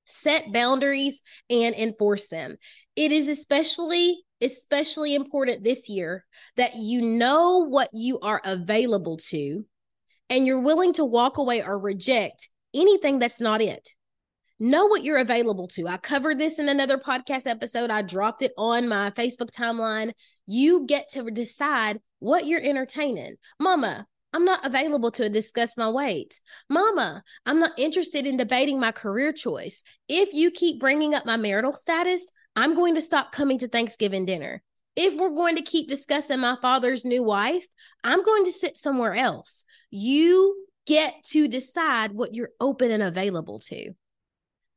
Set 0.06 0.52
boundaries 0.52 1.22
and 1.52 1.76
enforce 1.76 2.28
them. 2.28 2.56
It 2.96 3.12
is 3.12 3.30
especially 3.30 4.24
especially 4.42 5.16
important 5.16 5.64
this 5.64 5.88
year 5.88 6.26
that 6.58 6.76
you 6.76 7.02
know 7.02 7.60
what 7.60 7.90
you 7.94 8.20
are 8.20 8.42
available 8.44 9.18
to 9.18 9.64
and 10.30 10.46
you're 10.46 10.60
willing 10.60 10.92
to 10.94 11.06
walk 11.06 11.38
away 11.38 11.64
or 11.64 11.80
reject 11.80 12.50
anything 12.74 13.20
that's 13.20 13.40
not 13.40 13.62
it. 13.62 13.88
Know 14.60 14.88
what 14.88 15.04
you're 15.04 15.18
available 15.18 15.68
to. 15.70 15.88
I 15.88 15.98
covered 15.98 16.40
this 16.40 16.60
in 16.60 16.70
another 16.70 16.98
podcast 16.98 17.46
episode. 17.46 17.92
I 17.92 18.02
dropped 18.02 18.42
it 18.42 18.54
on 18.58 18.88
my 18.88 19.12
Facebook 19.12 19.52
timeline. 19.52 20.12
You 20.48 20.86
get 20.86 21.10
to 21.10 21.30
decide 21.30 22.00
what 22.26 22.48
you're 22.48 22.62
entertaining. 22.62 23.36
Mama, 23.60 24.08
I'm 24.34 24.46
not 24.46 24.66
available 24.66 25.12
to 25.12 25.30
discuss 25.30 25.78
my 25.78 25.90
weight. 25.90 26.42
Mama, 26.70 27.24
I'm 27.46 27.60
not 27.60 27.78
interested 27.78 28.26
in 28.26 28.36
debating 28.36 28.80
my 28.80 28.92
career 28.92 29.32
choice. 29.32 29.84
If 30.10 30.34
you 30.34 30.50
keep 30.52 30.80
bringing 30.80 31.14
up 31.14 31.26
my 31.26 31.38
marital 31.38 31.74
status, 31.74 32.32
I'm 32.56 32.74
going 32.76 32.96
to 32.96 33.02
stop 33.02 33.32
coming 33.32 33.60
to 33.60 33.68
Thanksgiving 33.68 34.26
dinner. 34.26 34.64
If 34.96 35.16
we're 35.16 35.30
going 35.30 35.58
to 35.58 35.62
keep 35.62 35.88
discussing 35.88 36.40
my 36.40 36.58
father's 36.62 37.06
new 37.06 37.22
wife, 37.22 37.68
I'm 38.04 38.24
going 38.24 38.46
to 38.46 38.52
sit 38.52 38.76
somewhere 38.76 39.14
else. 39.14 39.64
You 39.92 40.66
get 40.88 41.14
to 41.28 41.48
decide 41.48 42.12
what 42.12 42.34
you're 42.34 42.52
open 42.60 42.92
and 42.92 43.04
available 43.04 43.60
to. 43.60 43.92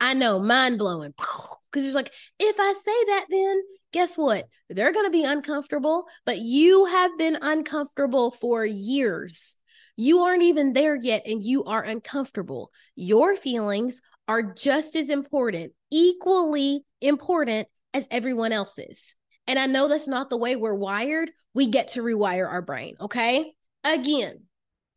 I 0.00 0.14
know, 0.14 0.38
mind 0.38 0.78
blowing. 0.78 1.14
Because 1.16 1.56
it's 1.86 1.94
like, 1.94 2.12
if 2.38 2.56
I 2.60 2.72
say 2.74 3.04
that, 3.06 3.26
then 3.30 3.62
guess 3.92 4.16
what? 4.16 4.46
They're 4.68 4.92
going 4.92 5.06
to 5.06 5.12
be 5.12 5.24
uncomfortable, 5.24 6.06
but 6.26 6.38
you 6.38 6.86
have 6.86 7.16
been 7.18 7.38
uncomfortable 7.40 8.30
for 8.30 8.64
years. 8.64 9.56
You 9.96 10.20
aren't 10.20 10.42
even 10.42 10.72
there 10.72 10.96
yet, 10.96 11.22
and 11.26 11.42
you 11.42 11.64
are 11.64 11.82
uncomfortable. 11.82 12.70
Your 12.94 13.36
feelings 13.36 14.00
are 14.28 14.42
just 14.42 14.94
as 14.94 15.10
important, 15.10 15.72
equally 15.90 16.84
important 17.00 17.68
as 17.94 18.06
everyone 18.10 18.52
else's. 18.52 19.14
And 19.46 19.58
I 19.58 19.66
know 19.66 19.88
that's 19.88 20.06
not 20.06 20.28
the 20.28 20.36
way 20.36 20.56
we're 20.56 20.74
wired. 20.74 21.30
We 21.54 21.68
get 21.68 21.88
to 21.88 22.02
rewire 22.02 22.46
our 22.46 22.62
brain. 22.62 22.96
Okay. 23.00 23.54
Again, 23.82 24.42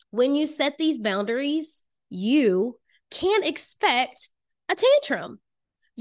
when 0.10 0.36
you 0.36 0.46
set 0.46 0.78
these 0.78 1.00
boundaries, 1.00 1.84
you 2.10 2.78
can't 3.10 3.48
expect 3.48 4.30
a 4.70 4.76
tantrum. 4.76 5.40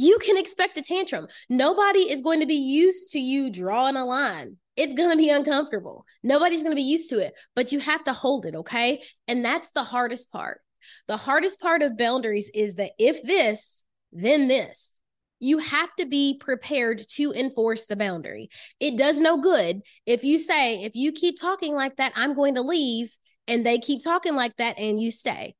You 0.00 0.18
can 0.18 0.38
expect 0.38 0.78
a 0.78 0.82
tantrum. 0.82 1.26
Nobody 1.50 2.10
is 2.10 2.22
going 2.22 2.40
to 2.40 2.46
be 2.46 2.54
used 2.54 3.10
to 3.10 3.18
you 3.18 3.50
drawing 3.50 3.96
a 3.96 4.04
line. 4.06 4.56
It's 4.74 4.94
going 4.94 5.10
to 5.10 5.16
be 5.16 5.28
uncomfortable. 5.28 6.06
Nobody's 6.22 6.62
going 6.62 6.72
to 6.72 6.82
be 6.82 6.82
used 6.82 7.10
to 7.10 7.18
it, 7.18 7.34
but 7.54 7.70
you 7.70 7.80
have 7.80 8.02
to 8.04 8.14
hold 8.14 8.46
it. 8.46 8.54
Okay. 8.54 9.02
And 9.28 9.44
that's 9.44 9.72
the 9.72 9.82
hardest 9.82 10.32
part. 10.32 10.62
The 11.06 11.18
hardest 11.18 11.60
part 11.60 11.82
of 11.82 11.98
boundaries 11.98 12.50
is 12.54 12.76
that 12.76 12.92
if 12.98 13.22
this, 13.22 13.82
then 14.10 14.48
this. 14.48 14.98
You 15.38 15.58
have 15.58 15.94
to 15.96 16.06
be 16.06 16.38
prepared 16.40 17.02
to 17.16 17.32
enforce 17.34 17.84
the 17.84 17.96
boundary. 17.96 18.48
It 18.80 18.96
does 18.96 19.20
no 19.20 19.38
good 19.38 19.82
if 20.06 20.24
you 20.24 20.38
say, 20.38 20.82
if 20.82 20.96
you 20.96 21.12
keep 21.12 21.38
talking 21.38 21.74
like 21.74 21.96
that, 21.96 22.14
I'm 22.16 22.34
going 22.34 22.54
to 22.54 22.62
leave, 22.62 23.14
and 23.46 23.66
they 23.66 23.78
keep 23.78 24.02
talking 24.02 24.34
like 24.34 24.56
that 24.56 24.78
and 24.78 24.98
you 24.98 25.10
stay. 25.10 25.56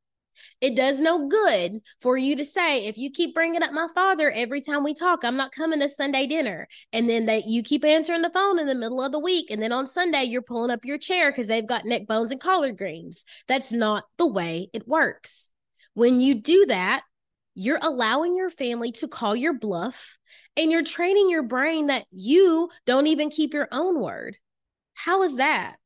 It 0.61 0.77
does 0.77 1.01
no 1.01 1.27
good 1.27 1.81
for 2.01 2.19
you 2.19 2.37
to 2.37 2.45
say, 2.45 2.87
if 2.87 2.99
you 2.99 3.11
keep 3.11 3.35
bringing 3.35 3.63
up 3.63 3.73
my 3.73 3.89
father 3.95 4.31
every 4.31 4.61
time 4.61 4.85
we 4.85 4.93
talk, 4.93 5.25
I'm 5.25 5.37
not 5.37 5.53
coming 5.53 5.81
to 5.81 5.89
Sunday 5.89 6.27
dinner. 6.27 6.69
And 6.93 7.09
then 7.09 7.27
that 7.27 7.47
you 7.47 7.63
keep 7.63 7.85
answering 7.85 8.23
the 8.23 8.31
phone 8.31 8.59
in 8.59 8.67
the 8.67 8.75
middle 8.75 9.03
of 9.03 9.13
the 9.13 9.19
week. 9.19 9.51
And 9.51 9.63
then 9.63 9.73
on 9.73 9.87
Sunday, 9.87 10.25
you're 10.25 10.43
pulling 10.43 10.71
up 10.71 10.85
your 10.85 10.99
chair 10.99 11.31
because 11.31 11.47
they've 11.47 11.67
got 11.67 11.87
neck 11.87 12.07
bones 12.07 12.31
and 12.31 12.41
collard 12.41 12.77
greens. 12.77 13.25
That's 13.49 13.73
not 13.73 14.05
the 14.19 14.27
way 14.27 14.69
it 14.75 14.87
works. 14.87 15.49
When 15.95 16.21
you 16.21 16.35
do 16.35 16.67
that, 16.67 17.03
you're 17.55 17.81
allowing 17.81 18.37
your 18.37 18.51
family 18.51 18.93
to 18.93 19.09
call 19.09 19.35
your 19.35 19.55
bluff 19.55 20.19
and 20.57 20.71
you're 20.71 20.85
training 20.85 21.31
your 21.31 21.43
brain 21.43 21.87
that 21.87 22.07
you 22.11 22.71
don't 22.87 23.07
even 23.07 23.31
keep 23.31 23.55
your 23.55 23.69
own 23.73 23.99
word. 23.99 24.37
How 24.95 25.23
is 25.23 25.37
that? 25.37 25.77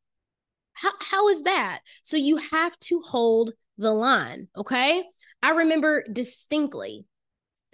How, 0.73 0.91
how 1.01 1.29
is 1.29 1.45
that? 1.45 1.81
So 2.03 2.17
you 2.17 2.37
have 2.37 2.79
to 2.81 3.01
hold 3.01 3.53
the 3.79 3.93
line. 3.93 4.49
Okay. 4.57 5.05
I 5.43 5.51
remember 5.51 6.05
distinctly 6.11 7.05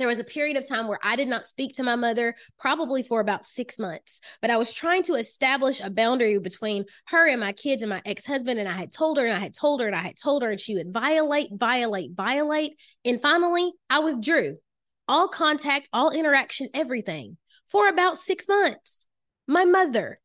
there 0.01 0.09
was 0.09 0.19
a 0.19 0.25
period 0.25 0.57
of 0.57 0.67
time 0.67 0.89
where 0.89 0.99
I 1.05 1.15
did 1.15 1.29
not 1.29 1.45
speak 1.45 1.75
to 1.75 1.83
my 1.83 1.95
mother, 1.95 2.35
probably 2.59 3.03
for 3.03 3.21
about 3.21 3.45
six 3.45 3.79
months. 3.79 4.23
But 4.41 4.51
I 4.51 4.57
was 4.57 4.73
trying 4.73 5.03
to 5.03 5.15
establish 5.17 5.79
a 5.79 5.91
boundary 5.91 6.39
between 6.39 6.87
her 7.09 7.29
and 7.29 7.39
my 7.39 7.53
kids 7.53 7.83
and 7.83 7.91
my 7.91 8.01
ex 8.07 8.25
husband. 8.25 8.59
And 8.59 8.67
I 8.67 8.73
had 8.73 8.91
told 8.91 9.19
her, 9.19 9.27
and 9.27 9.37
I 9.37 9.39
had 9.39 9.53
told 9.53 9.83
her, 9.83 9.87
and 9.87 9.95
I 9.95 10.01
had 10.01 10.17
told 10.17 10.43
her, 10.43 10.51
and 10.51 10.59
she 10.59 10.75
would 10.75 10.91
violate, 10.91 11.51
violate, 11.53 12.13
violate. 12.15 12.77
And 13.05 13.21
finally, 13.21 13.73
I 13.91 14.01
withdrew 14.01 14.57
all 15.07 15.29
contact, 15.29 15.91
all 15.93 16.13
interaction, 16.13 16.69
everything 16.73 17.37
for 17.67 17.87
about 17.87 18.17
six 18.17 18.49
months. 18.49 19.07
My 19.47 19.67
mother. 19.67 20.17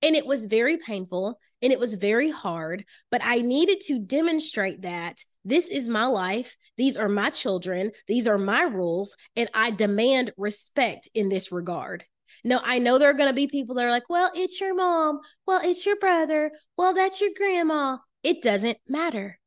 And 0.00 0.16
it 0.16 0.24
was 0.24 0.46
very 0.46 0.78
painful 0.78 1.38
and 1.62 1.72
it 1.72 1.80
was 1.80 1.94
very 1.94 2.30
hard, 2.30 2.84
but 3.10 3.20
I 3.24 3.38
needed 3.38 3.80
to 3.86 3.98
demonstrate 3.98 4.82
that 4.82 5.24
this 5.44 5.68
is 5.68 5.88
my 5.88 6.06
life. 6.06 6.56
These 6.76 6.96
are 6.96 7.08
my 7.08 7.30
children. 7.30 7.92
These 8.06 8.28
are 8.28 8.38
my 8.38 8.62
rules. 8.62 9.16
And 9.34 9.48
I 9.54 9.70
demand 9.70 10.32
respect 10.36 11.08
in 11.14 11.28
this 11.28 11.50
regard. 11.50 12.04
Now, 12.44 12.60
I 12.62 12.78
know 12.78 12.98
there 12.98 13.10
are 13.10 13.14
going 13.14 13.30
to 13.30 13.34
be 13.34 13.46
people 13.46 13.74
that 13.76 13.84
are 13.84 13.90
like, 13.90 14.08
well, 14.08 14.30
it's 14.34 14.60
your 14.60 14.74
mom. 14.74 15.20
Well, 15.46 15.60
it's 15.64 15.86
your 15.86 15.96
brother. 15.98 16.52
Well, 16.76 16.94
that's 16.94 17.20
your 17.20 17.30
grandma. 17.36 17.98
It 18.22 18.42
doesn't 18.42 18.78
matter 18.86 19.37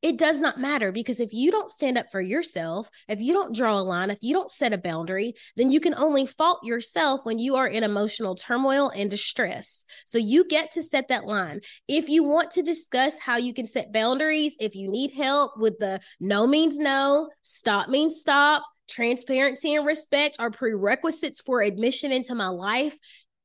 it 0.00 0.16
does 0.16 0.40
not 0.40 0.58
matter 0.58 0.92
because 0.92 1.18
if 1.18 1.32
you 1.32 1.50
don't 1.50 1.70
stand 1.70 1.98
up 1.98 2.10
for 2.10 2.20
yourself, 2.20 2.88
if 3.08 3.20
you 3.20 3.32
don't 3.32 3.54
draw 3.54 3.78
a 3.78 3.82
line, 3.82 4.10
if 4.10 4.18
you 4.20 4.32
don't 4.32 4.50
set 4.50 4.72
a 4.72 4.78
boundary, 4.78 5.34
then 5.56 5.70
you 5.70 5.80
can 5.80 5.94
only 5.94 6.26
fault 6.26 6.60
yourself 6.62 7.24
when 7.24 7.38
you 7.38 7.56
are 7.56 7.66
in 7.66 7.82
emotional 7.82 8.34
turmoil 8.34 8.90
and 8.94 9.10
distress. 9.10 9.84
So 10.04 10.18
you 10.18 10.44
get 10.44 10.70
to 10.72 10.82
set 10.82 11.08
that 11.08 11.24
line. 11.24 11.60
If 11.88 12.08
you 12.08 12.22
want 12.22 12.52
to 12.52 12.62
discuss 12.62 13.18
how 13.18 13.38
you 13.38 13.52
can 13.52 13.66
set 13.66 13.92
boundaries, 13.92 14.56
if 14.60 14.76
you 14.76 14.88
need 14.88 15.12
help 15.12 15.52
with 15.56 15.78
the 15.78 16.00
no 16.20 16.46
means 16.46 16.78
no, 16.78 17.30
stop 17.42 17.88
means 17.88 18.20
stop, 18.20 18.62
transparency 18.88 19.74
and 19.74 19.86
respect 19.86 20.36
are 20.38 20.50
prerequisites 20.50 21.40
for 21.40 21.60
admission 21.60 22.10
into 22.10 22.34
my 22.34 22.48
life 22.48 22.98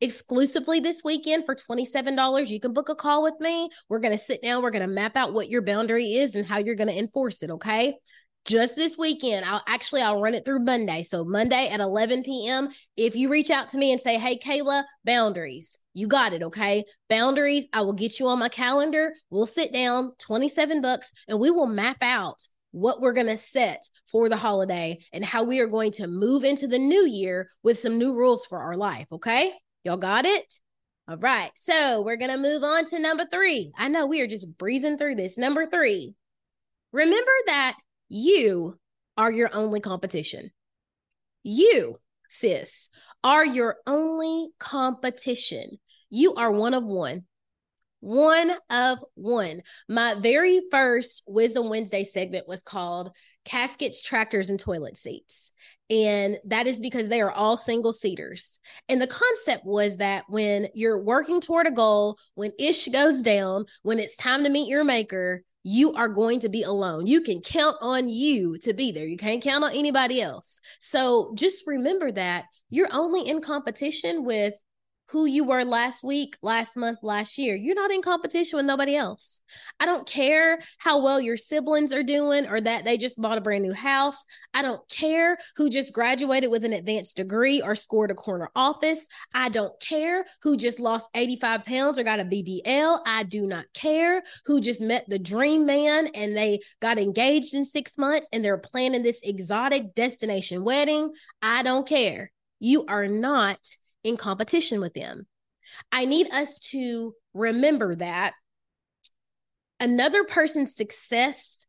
exclusively 0.03 0.81
this 0.81 1.01
weekend 1.03 1.45
for 1.45 1.55
$27. 1.55 2.49
You 2.49 2.59
can 2.59 2.73
book 2.73 2.89
a 2.89 2.95
call 2.95 3.23
with 3.23 3.35
me. 3.39 3.69
We're 3.87 3.99
going 3.99 4.11
to 4.11 4.23
sit 4.23 4.41
down, 4.41 4.61
we're 4.61 4.71
going 4.71 4.87
to 4.87 4.93
map 4.93 5.15
out 5.15 5.33
what 5.33 5.49
your 5.49 5.61
boundary 5.61 6.13
is 6.13 6.35
and 6.35 6.45
how 6.45 6.57
you're 6.57 6.75
going 6.75 6.89
to 6.89 6.97
enforce 6.97 7.41
it, 7.41 7.49
okay? 7.49 7.95
Just 8.45 8.75
this 8.75 8.97
weekend, 8.97 9.45
I'll 9.45 9.63
actually 9.65 10.01
I'll 10.01 10.19
run 10.19 10.33
it 10.33 10.43
through 10.43 10.65
Monday. 10.65 11.03
So 11.03 11.23
Monday 11.23 11.69
at 11.69 11.79
11 11.79 12.23
p.m. 12.23 12.67
If 12.97 13.15
you 13.15 13.29
reach 13.29 13.49
out 13.49 13.69
to 13.69 13.77
me 13.77 13.93
and 13.93 14.01
say, 14.01 14.17
"Hey 14.17 14.37
Kayla, 14.37 14.83
boundaries." 15.05 15.79
You 15.93 16.07
got 16.07 16.33
it, 16.33 16.43
okay? 16.43 16.83
Boundaries, 17.09 17.67
I 17.71 17.83
will 17.83 17.93
get 17.93 18.19
you 18.19 18.27
on 18.27 18.39
my 18.39 18.49
calendar. 18.49 19.13
We'll 19.29 19.45
sit 19.45 19.71
down, 19.71 20.11
27 20.19 20.81
bucks, 20.81 21.13
and 21.29 21.39
we 21.39 21.51
will 21.51 21.67
map 21.67 21.97
out 22.01 22.45
what 22.71 22.99
we're 22.99 23.13
going 23.13 23.27
to 23.27 23.37
set 23.37 23.87
for 24.11 24.27
the 24.27 24.35
holiday 24.35 24.97
and 25.13 25.23
how 25.23 25.43
we 25.43 25.59
are 25.59 25.67
going 25.67 25.91
to 25.91 26.07
move 26.07 26.43
into 26.43 26.67
the 26.67 26.79
new 26.79 27.07
year 27.07 27.47
with 27.61 27.79
some 27.79 27.97
new 27.97 28.13
rules 28.13 28.45
for 28.45 28.59
our 28.59 28.75
life, 28.75 29.07
okay? 29.11 29.53
Y'all 29.83 29.97
got 29.97 30.25
it? 30.25 30.59
All 31.07 31.17
right. 31.17 31.51
So 31.55 32.01
we're 32.01 32.17
going 32.17 32.31
to 32.31 32.37
move 32.37 32.63
on 32.63 32.85
to 32.85 32.99
number 32.99 33.25
three. 33.29 33.73
I 33.77 33.89
know 33.89 34.05
we 34.05 34.21
are 34.21 34.27
just 34.27 34.57
breezing 34.57 34.97
through 34.97 35.15
this. 35.15 35.37
Number 35.37 35.67
three, 35.67 36.13
remember 36.93 37.31
that 37.47 37.77
you 38.07 38.79
are 39.17 39.31
your 39.31 39.53
only 39.53 39.81
competition. 39.81 40.51
You, 41.43 41.97
sis, 42.29 42.89
are 43.23 43.45
your 43.45 43.77
only 43.85 44.49
competition. 44.59 45.79
You 46.09 46.35
are 46.35 46.51
one 46.51 46.73
of 46.73 46.85
one. 46.85 47.25
One 47.99 48.51
of 48.69 48.99
one. 49.15 49.61
My 49.89 50.15
very 50.15 50.61
first 50.71 51.23
Wisdom 51.27 51.69
Wednesday 51.69 52.05
segment 52.05 52.47
was 52.47 52.61
called 52.61 53.11
caskets, 53.45 54.01
tractors, 54.01 54.49
and 54.49 54.59
toilet 54.59 54.97
seats. 54.97 55.51
And 55.89 56.39
that 56.45 56.65
is 56.65 56.79
because 56.79 57.09
they 57.09 57.21
are 57.21 57.31
all 57.31 57.57
single 57.57 57.93
seaters. 57.93 58.59
And 58.89 59.01
the 59.01 59.07
concept 59.07 59.65
was 59.65 59.97
that 59.97 60.25
when 60.27 60.69
you're 60.73 61.01
working 61.01 61.41
toward 61.41 61.67
a 61.67 61.71
goal, 61.71 62.17
when 62.35 62.51
ish 62.57 62.87
goes 62.87 63.21
down, 63.21 63.65
when 63.83 63.99
it's 63.99 64.15
time 64.15 64.43
to 64.43 64.49
meet 64.49 64.69
your 64.69 64.83
maker, 64.83 65.43
you 65.63 65.93
are 65.93 66.09
going 66.09 66.39
to 66.41 66.49
be 66.49 66.63
alone. 66.63 67.07
You 67.07 67.21
can 67.21 67.41
count 67.41 67.77
on 67.81 68.09
you 68.09 68.57
to 68.59 68.73
be 68.73 68.91
there. 68.91 69.05
You 69.05 69.17
can't 69.17 69.41
count 69.41 69.63
on 69.63 69.71
anybody 69.73 70.21
else. 70.21 70.59
So 70.79 71.33
just 71.35 71.65
remember 71.67 72.11
that 72.11 72.45
you're 72.69 72.89
only 72.91 73.27
in 73.27 73.41
competition 73.41 74.25
with 74.25 74.55
who 75.13 75.27
you 75.27 75.43
were 75.43 75.63
last 75.63 76.03
week, 76.03 76.35
last 76.41 76.75
month, 76.75 76.97
last 77.03 77.37
year. 77.37 77.55
You're 77.55 77.75
not 77.75 77.91
in 77.91 78.01
competition 78.01 78.57
with 78.57 78.65
nobody 78.65 78.95
else. 78.95 79.41
I 79.79 79.85
don't 79.85 80.07
care 80.07 80.59
how 80.79 81.03
well 81.03 81.21
your 81.21 81.37
siblings 81.37 81.93
are 81.93 82.01
doing 82.01 82.47
or 82.47 82.59
that 82.59 82.83
they 82.83 82.97
just 82.97 83.21
bought 83.21 83.37
a 83.37 83.41
brand 83.41 83.63
new 83.63 83.73
house. 83.73 84.25
I 84.55 84.63
don't 84.63 84.81
care 84.89 85.37
who 85.55 85.69
just 85.69 85.93
graduated 85.93 86.49
with 86.49 86.65
an 86.65 86.73
advanced 86.73 87.17
degree 87.17 87.61
or 87.61 87.75
scored 87.75 88.09
a 88.09 88.15
corner 88.15 88.49
office. 88.55 89.05
I 89.35 89.49
don't 89.49 89.79
care 89.79 90.25
who 90.41 90.57
just 90.57 90.79
lost 90.79 91.11
85 91.13 91.63
pounds 91.63 91.99
or 91.99 92.03
got 92.03 92.19
a 92.19 92.25
BBL. 92.25 92.99
I 93.05 93.21
do 93.21 93.43
not 93.43 93.65
care 93.75 94.23
who 94.47 94.61
just 94.61 94.81
met 94.81 95.05
the 95.07 95.19
dream 95.19 95.67
man 95.67 96.07
and 96.07 96.35
they 96.35 96.61
got 96.81 96.97
engaged 96.97 97.53
in 97.53 97.65
six 97.65 97.99
months 97.99 98.27
and 98.33 98.43
they're 98.43 98.57
planning 98.57 99.03
this 99.03 99.21
exotic 99.21 99.93
destination 99.93 100.63
wedding. 100.63 101.11
I 101.39 101.61
don't 101.61 101.87
care. 101.87 102.31
You 102.59 102.85
are 102.87 103.07
not 103.07 103.59
in 104.03 104.17
competition 104.17 104.79
with 104.79 104.93
them. 104.93 105.27
I 105.91 106.05
need 106.05 106.31
us 106.31 106.59
to 106.71 107.15
remember 107.33 107.95
that 107.95 108.33
another 109.79 110.23
person's 110.23 110.75
success 110.75 111.65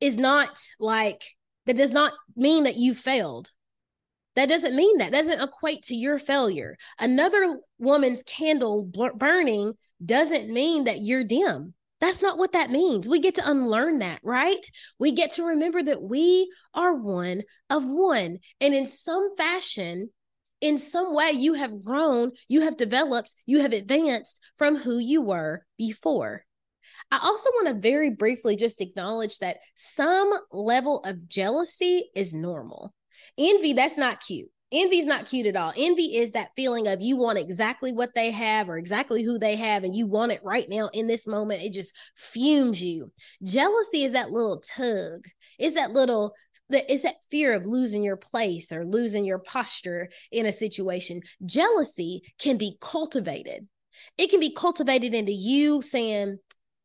is 0.00 0.16
not 0.16 0.60
like 0.78 1.22
that 1.66 1.76
does 1.76 1.90
not 1.90 2.12
mean 2.36 2.64
that 2.64 2.76
you 2.76 2.94
failed. 2.94 3.50
That 4.34 4.48
doesn't 4.48 4.76
mean 4.76 4.98
that. 4.98 5.12
that 5.12 5.18
doesn't 5.18 5.40
equate 5.40 5.82
to 5.84 5.94
your 5.94 6.18
failure. 6.18 6.76
Another 6.98 7.58
woman's 7.78 8.22
candle 8.22 8.84
burning 9.14 9.74
doesn't 10.04 10.52
mean 10.52 10.84
that 10.84 11.00
you're 11.00 11.24
dim. 11.24 11.74
That's 12.00 12.20
not 12.20 12.36
what 12.36 12.52
that 12.52 12.70
means. 12.70 13.08
We 13.08 13.20
get 13.20 13.36
to 13.36 13.50
unlearn 13.50 14.00
that, 14.00 14.20
right? 14.22 14.64
We 14.98 15.12
get 15.12 15.32
to 15.32 15.44
remember 15.44 15.82
that 15.82 16.02
we 16.02 16.52
are 16.74 16.94
one 16.94 17.42
of 17.70 17.84
one. 17.86 18.40
And 18.60 18.74
in 18.74 18.86
some 18.86 19.34
fashion, 19.36 20.10
in 20.60 20.78
some 20.78 21.14
way 21.14 21.32
you 21.32 21.54
have 21.54 21.84
grown, 21.84 22.32
you 22.48 22.62
have 22.62 22.76
developed, 22.76 23.34
you 23.44 23.60
have 23.60 23.72
advanced 23.72 24.40
from 24.56 24.76
who 24.76 24.98
you 24.98 25.22
were 25.22 25.64
before. 25.78 26.44
I 27.10 27.18
also 27.22 27.50
want 27.54 27.68
to 27.68 27.74
very 27.74 28.10
briefly 28.10 28.56
just 28.56 28.80
acknowledge 28.80 29.38
that 29.38 29.58
some 29.74 30.32
level 30.50 31.00
of 31.04 31.28
jealousy 31.28 32.10
is 32.14 32.34
normal. 32.34 32.92
Envy, 33.38 33.74
that's 33.74 33.96
not 33.96 34.20
cute. 34.20 34.48
Envy 34.72 34.98
is 34.98 35.06
not 35.06 35.26
cute 35.26 35.46
at 35.46 35.54
all. 35.54 35.72
Envy 35.76 36.16
is 36.16 36.32
that 36.32 36.50
feeling 36.56 36.88
of 36.88 37.00
you 37.00 37.16
want 37.16 37.38
exactly 37.38 37.92
what 37.92 38.14
they 38.16 38.32
have 38.32 38.68
or 38.68 38.76
exactly 38.76 39.22
who 39.22 39.38
they 39.38 39.54
have, 39.54 39.84
and 39.84 39.94
you 39.94 40.08
want 40.08 40.32
it 40.32 40.40
right 40.42 40.68
now 40.68 40.88
in 40.92 41.06
this 41.06 41.28
moment. 41.28 41.62
It 41.62 41.72
just 41.72 41.94
fumes 42.16 42.82
you. 42.82 43.12
Jealousy 43.44 44.02
is 44.04 44.14
that 44.14 44.32
little 44.32 44.58
tug, 44.60 45.26
is 45.60 45.74
that 45.74 45.92
little 45.92 46.34
that 46.70 46.90
is 46.92 47.02
that 47.02 47.14
fear 47.30 47.52
of 47.54 47.66
losing 47.66 48.02
your 48.02 48.16
place 48.16 48.72
or 48.72 48.84
losing 48.84 49.24
your 49.24 49.38
posture 49.38 50.08
in 50.32 50.46
a 50.46 50.52
situation. 50.52 51.20
Jealousy 51.44 52.22
can 52.38 52.56
be 52.56 52.76
cultivated. 52.80 53.68
It 54.18 54.30
can 54.30 54.40
be 54.40 54.52
cultivated 54.52 55.14
into 55.14 55.32
you 55.32 55.80
saying, 55.82 56.38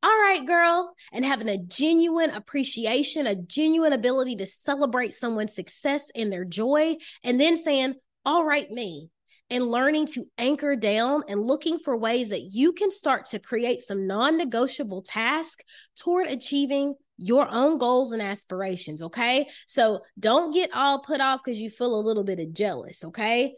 all 0.04 0.10
right, 0.10 0.46
girl, 0.46 0.94
and 1.12 1.24
having 1.24 1.50
a 1.50 1.60
genuine 1.60 2.32
appreciation, 2.32 3.28
a 3.28 3.36
genuine 3.36 3.94
ability 3.94 4.36
to 4.38 4.48
celebrate 4.48 5.14
someone's 5.14 5.54
success 5.54 6.08
and 6.16 6.32
their 6.32 6.46
joy, 6.46 6.96
and 7.24 7.40
then 7.40 7.58
saying, 7.58 7.96
all 8.26 8.44
right, 8.44 8.70
me, 8.72 9.10
and 9.52 9.68
learning 9.68 10.08
to 10.08 10.26
anchor 10.38 10.76
down 10.76 11.24
and 11.28 11.40
looking 11.40 11.78
for 11.78 11.96
ways 11.96 12.30
that 12.30 12.42
you 12.42 12.72
can 12.72 12.90
start 12.90 13.26
to 13.26 13.40
create 13.40 13.82
some 13.82 14.08
non 14.08 14.38
negotiable 14.38 15.04
tasks 15.04 15.64
toward 15.96 16.28
achieving 16.28 16.96
your 17.22 17.48
own 17.52 17.78
goals 17.78 18.12
and 18.12 18.22
aspirations. 18.22 19.04
Okay. 19.04 19.48
So 19.68 20.02
don't 20.20 20.54
get 20.54 20.72
all 20.74 21.00
put 21.00 21.22
off 21.22 21.42
because 21.44 21.60
you 21.60 21.70
feel 21.70 21.96
a 21.96 22.02
little 22.02 22.24
bit 22.24 22.40
of 22.40 22.52
jealous. 22.52 23.06
Okay. 23.06 23.54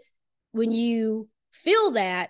When 0.51 0.71
you 0.71 1.29
feel 1.51 1.91
that, 1.91 2.29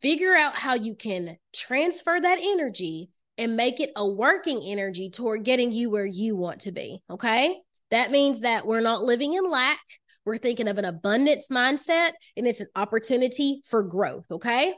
figure 0.00 0.34
out 0.34 0.54
how 0.54 0.74
you 0.74 0.94
can 0.94 1.36
transfer 1.52 2.18
that 2.18 2.38
energy 2.40 3.10
and 3.38 3.56
make 3.56 3.80
it 3.80 3.90
a 3.96 4.06
working 4.08 4.62
energy 4.64 5.10
toward 5.10 5.44
getting 5.44 5.72
you 5.72 5.90
where 5.90 6.06
you 6.06 6.36
want 6.36 6.60
to 6.60 6.72
be. 6.72 7.02
Okay. 7.10 7.58
That 7.90 8.10
means 8.10 8.40
that 8.42 8.64
we're 8.64 8.80
not 8.80 9.02
living 9.02 9.34
in 9.34 9.48
lack. 9.50 9.80
We're 10.24 10.38
thinking 10.38 10.68
of 10.68 10.78
an 10.78 10.84
abundance 10.84 11.48
mindset 11.50 12.12
and 12.36 12.46
it's 12.46 12.60
an 12.60 12.68
opportunity 12.76 13.62
for 13.66 13.82
growth. 13.82 14.26
Okay. 14.30 14.72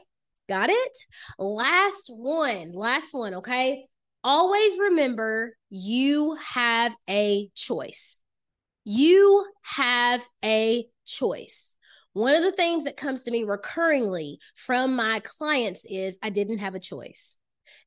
Got 0.49 0.69
it? 0.71 0.97
Last 1.37 2.09
one, 2.09 2.71
last 2.71 3.13
one. 3.13 3.35
Okay 3.35 3.85
always 4.25 4.79
remember 4.79 5.55
you 5.69 6.35
have 6.43 6.93
a 7.07 7.49
choice. 7.55 8.19
You 8.83 9.45
have 9.61 10.25
a 10.43 10.87
choice. 11.05 11.75
One 12.13 12.33
of 12.33 12.41
the 12.41 12.51
things 12.51 12.85
that 12.85 12.97
comes 12.97 13.23
to 13.23 13.31
me 13.31 13.43
recurringly 13.43 14.37
from 14.55 14.95
my 14.95 15.21
clients 15.23 15.85
is 15.85 16.17
I 16.23 16.31
didn't 16.31 16.57
have 16.57 16.73
a 16.73 16.79
choice, 16.79 17.35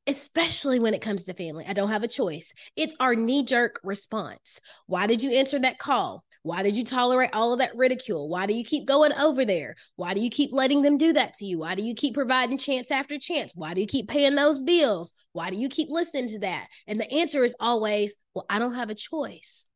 especially 0.07 0.79
when 0.79 0.93
it 0.93 1.01
comes 1.01 1.25
to 1.25 1.33
family. 1.33 1.65
I 1.67 1.73
don't 1.73 1.89
have 1.89 2.03
a 2.03 2.07
choice. 2.07 2.53
It's 2.75 2.95
our 2.99 3.15
knee 3.15 3.43
jerk 3.43 3.81
response. 3.83 4.61
Why 4.87 5.07
did 5.07 5.21
you 5.21 5.31
answer 5.31 5.59
that 5.59 5.77
call? 5.77 6.23
Why 6.43 6.63
did 6.63 6.77
you 6.77 6.83
tolerate 6.83 7.31
all 7.33 7.51
of 7.51 7.59
that 7.59 7.75
ridicule? 7.75 8.29
Why 8.29 8.45
do 8.45 8.53
you 8.53 8.63
keep 8.63 8.85
going 8.85 9.11
over 9.13 9.43
there? 9.43 9.75
Why 9.97 10.13
do 10.13 10.21
you 10.21 10.29
keep 10.29 10.51
letting 10.53 10.81
them 10.81 10.97
do 10.97 11.11
that 11.13 11.33
to 11.35 11.45
you? 11.45 11.59
Why 11.59 11.75
do 11.75 11.83
you 11.83 11.93
keep 11.93 12.13
providing 12.13 12.57
chance 12.57 12.91
after 12.91 13.19
chance? 13.19 13.51
Why 13.55 13.73
do 13.73 13.81
you 13.81 13.87
keep 13.87 14.07
paying 14.07 14.35
those 14.35 14.61
bills? 14.61 15.13
Why 15.33 15.49
do 15.49 15.57
you 15.57 15.67
keep 15.67 15.89
listening 15.89 16.27
to 16.29 16.39
that? 16.39 16.67
And 16.87 16.99
the 16.99 17.11
answer 17.11 17.43
is 17.43 17.55
always, 17.59 18.15
well, 18.33 18.45
I 18.49 18.57
don't 18.57 18.75
have 18.75 18.89
a 18.89 18.95
choice. 18.95 19.67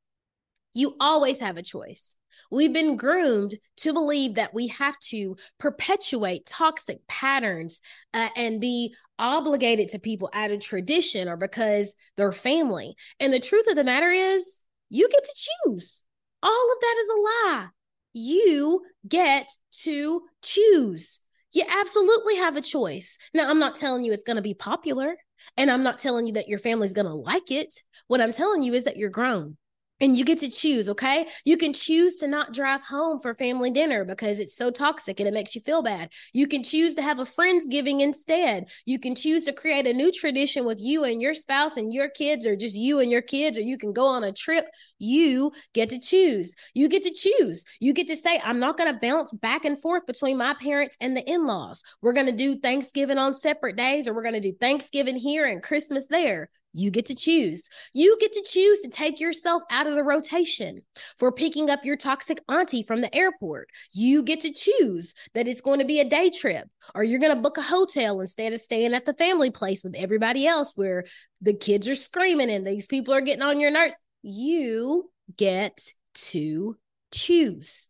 You 0.74 0.96
always 1.00 1.42
have 1.42 1.58
a 1.58 1.64
choice. 1.64 2.16
We've 2.50 2.74
been 2.74 2.98
groomed 2.98 3.56
to 3.78 3.94
believe 3.94 4.36
that 4.36 4.54
we 4.54 4.68
have 4.68 4.98
to 5.10 5.36
perpetuate 5.60 6.46
toxic 6.46 7.00
patterns 7.08 7.82
uh, 8.14 8.30
and 8.36 8.62
be 8.62 8.96
obligated 9.20 9.90
to 9.90 10.00
people 10.00 10.30
out 10.34 10.52
of 10.52 10.60
tradition 10.60 11.28
or 11.28 11.36
because 11.36 11.96
they're 12.16 12.32
family. 12.32 12.96
And 13.20 13.34
the 13.34 13.40
truth 13.40 13.68
of 13.68 13.76
the 13.76 13.84
matter 13.84 14.10
is, 14.10 14.64
you 14.90 15.10
get 15.10 15.24
to 15.24 15.48
choose. 15.66 16.04
All 16.44 16.72
of 16.72 16.80
that 16.82 16.96
is 17.02 17.10
a 17.10 17.22
lie. 17.22 17.68
You 18.14 18.82
get 19.08 19.50
to 19.84 20.22
choose. 20.44 21.20
You 21.54 21.64
absolutely 21.68 22.36
have 22.36 22.58
a 22.58 22.62
choice. 22.62 23.18
Now, 23.34 23.50
I'm 23.50 23.60
not 23.60 23.76
telling 23.76 24.04
you 24.04 24.12
it's 24.12 24.24
going 24.24 24.36
to 24.36 24.42
be 24.42 24.54
popular, 24.54 25.16
and 25.58 25.72
I'm 25.72 25.84
not 25.84 25.98
telling 25.98 26.28
you 26.28 26.34
that 26.34 26.48
your 26.48 26.60
family's 26.60 26.94
going 26.94 27.06
to 27.06 27.14
like 27.14 27.50
it. 27.50 27.74
What 28.08 28.22
I'm 28.22 28.32
telling 28.32 28.62
you 28.62 28.74
is 28.74 28.84
that 28.84 28.98
you're 28.98 29.10
grown 29.10 29.58
and 30.00 30.18
you 30.18 30.26
get 30.26 30.40
to 30.40 30.50
choose 30.50 30.90
okay? 30.90 31.28
You 31.46 31.58
can 31.58 31.74
choose 31.74 32.18
to 32.18 32.28
not 32.28 32.54
drive 32.54 32.84
home 32.84 33.20
for 33.20 33.34
family 33.34 33.70
dinner 33.70 34.04
because 34.04 34.40
it's 34.40 34.56
so 34.56 34.72
toxic 34.72 35.20
and 35.20 35.28
it 35.28 35.34
makes 35.34 35.56
you 35.56 35.62
feel 35.62 35.84
bad. 35.84 36.12
You 36.34 36.48
can 36.48 36.64
choose 36.64 36.96
to 36.96 37.02
have 37.02 37.20
a 37.20 37.24
friendsgiving 37.24 38.02
instead. 38.02 38.70
You 38.86 39.00
can 39.00 39.16
choose 39.16 39.44
to 39.46 39.54
create 39.54 39.88
a 39.88 39.94
new 39.94 40.12
tradition 40.12 40.66
with 40.66 40.80
you 40.82 41.04
and 41.04 41.22
your 41.22 41.34
spouse 41.34 41.78
and 41.78 41.94
your 41.94 42.10
kids 42.10 42.46
or 42.46 42.56
just 42.56 42.76
you 42.76 43.00
and 43.00 43.12
your 43.12 43.22
kids 43.22 43.58
or 43.58 43.62
you 43.62 43.78
can 43.78 43.94
go 43.94 44.06
on 44.06 44.24
a 44.24 44.32
trip. 44.32 44.66
You 45.00 45.52
get 45.74 45.90
to 45.92 46.00
choose. 46.00 46.56
You 46.74 46.90
get 46.90 47.04
to 47.04 47.14
choose. 47.14 47.66
You 47.80 47.94
get 47.94 48.08
to 48.08 48.18
say 48.18 48.42
i'm 48.44 48.60
not 48.60 48.78
going 48.78 48.92
to 48.92 49.00
bounce 49.00 49.32
back 49.32 49.66
and 49.66 49.80
forth 49.80 50.06
between 50.06 50.38
my 50.38 50.54
parents 50.56 50.98
and 51.00 51.16
the 51.16 51.30
in-laws. 51.30 51.84
We're 52.02 52.14
going 52.14 52.28
to 52.28 52.32
do 52.32 52.56
thanksgiving 52.56 53.18
on 53.18 53.34
separate 53.34 53.78
days 53.78 54.08
or 54.08 54.14
we're 54.14 54.24
going 54.24 54.34
to 54.34 54.40
do 54.40 54.54
thanksgiving 54.54 55.16
here 55.16 55.46
and 55.46 55.62
christmas 55.62 56.08
there 56.08 56.50
you 56.74 56.92
get 56.92 57.06
to 57.06 57.16
choose. 57.16 57.70
You 57.94 58.18
get 58.20 58.34
to 58.34 58.44
choose 58.44 58.82
to 58.82 58.90
take 58.90 59.20
yourself 59.20 59.64
out 59.70 59.88
of 59.88 59.96
the 59.96 60.04
rotation 60.04 60.82
for 61.18 61.32
picking 61.32 61.70
up 61.70 61.86
your 61.86 61.96
toxic 61.96 62.42
auntie 62.50 62.84
from 62.84 63.02
the 63.02 63.16
airport. 63.16 63.70
You 63.92 64.24
get 64.24 64.42
to 64.42 64.52
choose 64.52 65.14
that 65.34 65.48
it's 65.48 65.62
going 65.62 65.80
to 65.80 65.86
be 65.86 66.00
a 66.00 66.10
day 66.10 66.32
trip 66.32 66.68
or 66.96 67.04
you're 67.04 67.20
going 67.20 67.36
to 67.36 67.42
book 67.42 67.58
a 67.58 67.62
hotel 67.62 68.20
instead 68.22 68.54
of 68.54 68.60
staying 68.60 68.94
at 68.94 69.06
the 69.06 69.14
family 69.14 69.52
place 69.52 69.84
with 69.84 69.96
everybody 69.96 70.48
else 70.48 70.74
where 70.76 71.06
the 71.42 71.54
kids 71.54 71.88
are 71.88 71.96
screaming 71.96 72.50
and 72.50 72.66
these 72.66 72.88
people 72.88 73.14
are 73.14 73.22
getting 73.22 73.44
on 73.44 73.60
your 73.60 73.72
nerves. 73.72 73.98
You 74.24 75.12
get 75.38 75.94
to 76.16 76.78
choose. 77.14 77.90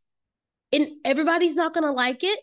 And 0.72 0.88
everybody's 1.06 1.56
not 1.56 1.74
going 1.74 1.86
to 1.86 1.92
like 1.92 2.24
it. 2.24 2.40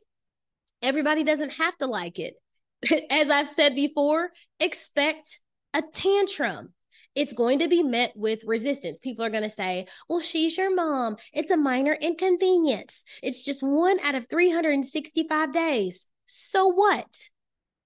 Everybody 0.83 1.25
doesn't 1.25 1.53
have 1.55 1.77
to 1.79 1.87
like 1.87 2.19
it. 2.19 2.35
As 3.11 3.29
I've 3.29 3.51
said 3.51 3.75
before, 3.75 4.31
expect 4.59 5.41
a 5.75 5.83
tantrum 5.83 6.73
it's 7.17 7.33
going 7.33 7.59
to 7.59 7.69
be 7.69 7.83
met 7.83 8.13
with 8.15 8.45
resistance. 8.45 9.01
People 9.01 9.25
are 9.25 9.31
going 9.31 9.43
to 9.43 9.51
say, 9.51 9.89
well, 10.09 10.21
she's 10.21 10.57
your 10.57 10.73
mom. 10.73 11.17
It's 11.33 11.51
a 11.51 11.57
minor 11.57 11.93
inconvenience. 11.93 13.05
It's 13.21 13.43
just 13.45 13.65
one 13.65 13.99
out 14.01 14.15
of 14.15 14.29
365 14.31 15.53
days. 15.53 16.07
So 16.27 16.69
what? 16.69 17.29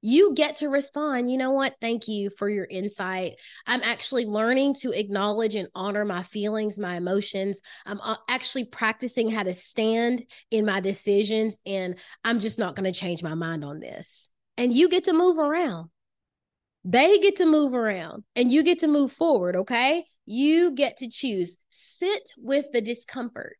you 0.06 0.34
get 0.34 0.56
to 0.56 0.68
respond, 0.68 1.30
you 1.30 1.38
know 1.38 1.52
what? 1.52 1.76
Thank 1.80 2.08
you 2.08 2.28
for 2.28 2.46
your 2.46 2.66
insight. 2.68 3.40
I'm 3.66 3.82
actually 3.82 4.26
learning 4.26 4.74
to 4.82 4.92
acknowledge 4.92 5.54
and 5.54 5.68
honor 5.74 6.04
my 6.04 6.22
feelings, 6.22 6.78
my 6.78 6.96
emotions. 6.96 7.62
I'm 7.86 7.98
uh, 8.02 8.16
actually 8.28 8.66
practicing 8.66 9.30
how 9.30 9.44
to 9.44 9.54
stand 9.54 10.26
in 10.50 10.66
my 10.66 10.80
decisions, 10.80 11.56
and 11.64 11.98
I'm 12.22 12.38
just 12.38 12.58
not 12.58 12.76
going 12.76 12.92
to 12.92 13.00
change 13.00 13.22
my 13.22 13.32
mind 13.32 13.64
on 13.64 13.80
this. 13.80 14.28
And 14.58 14.74
you 14.74 14.90
get 14.90 15.04
to 15.04 15.14
move 15.14 15.38
around. 15.38 15.88
They 16.84 17.18
get 17.18 17.36
to 17.36 17.46
move 17.46 17.74
around 17.74 18.24
and 18.36 18.52
you 18.52 18.62
get 18.62 18.80
to 18.80 18.88
move 18.88 19.12
forward, 19.12 19.56
okay? 19.56 20.04
You 20.26 20.72
get 20.72 20.98
to 20.98 21.08
choose. 21.08 21.56
Sit 21.70 22.32
with 22.36 22.66
the 22.72 22.80
discomfort, 22.80 23.56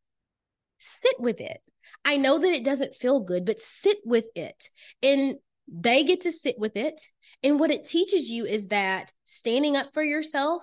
sit 0.79 1.19
with 1.19 1.41
it. 1.41 1.61
I 2.05 2.19
know 2.19 2.39
that 2.39 2.53
it 2.53 2.65
doesn't 2.65 2.95
feel 2.95 3.21
good, 3.21 3.47
but 3.47 3.61
sit 3.61 3.99
with 4.05 4.27
it. 4.35 4.69
And 5.03 5.37
they 5.69 6.05
get 6.05 6.23
to 6.23 6.33
sit 6.33 6.59
with 6.59 6.77
it. 6.77 7.01
And 7.43 7.59
what 7.59 7.71
it 7.71 7.85
teaches 7.85 8.31
you 8.31 8.45
is 8.45 8.69
that 8.69 9.13
standing 9.25 9.77
up 9.77 9.93
for 9.93 10.03
yourself 10.03 10.63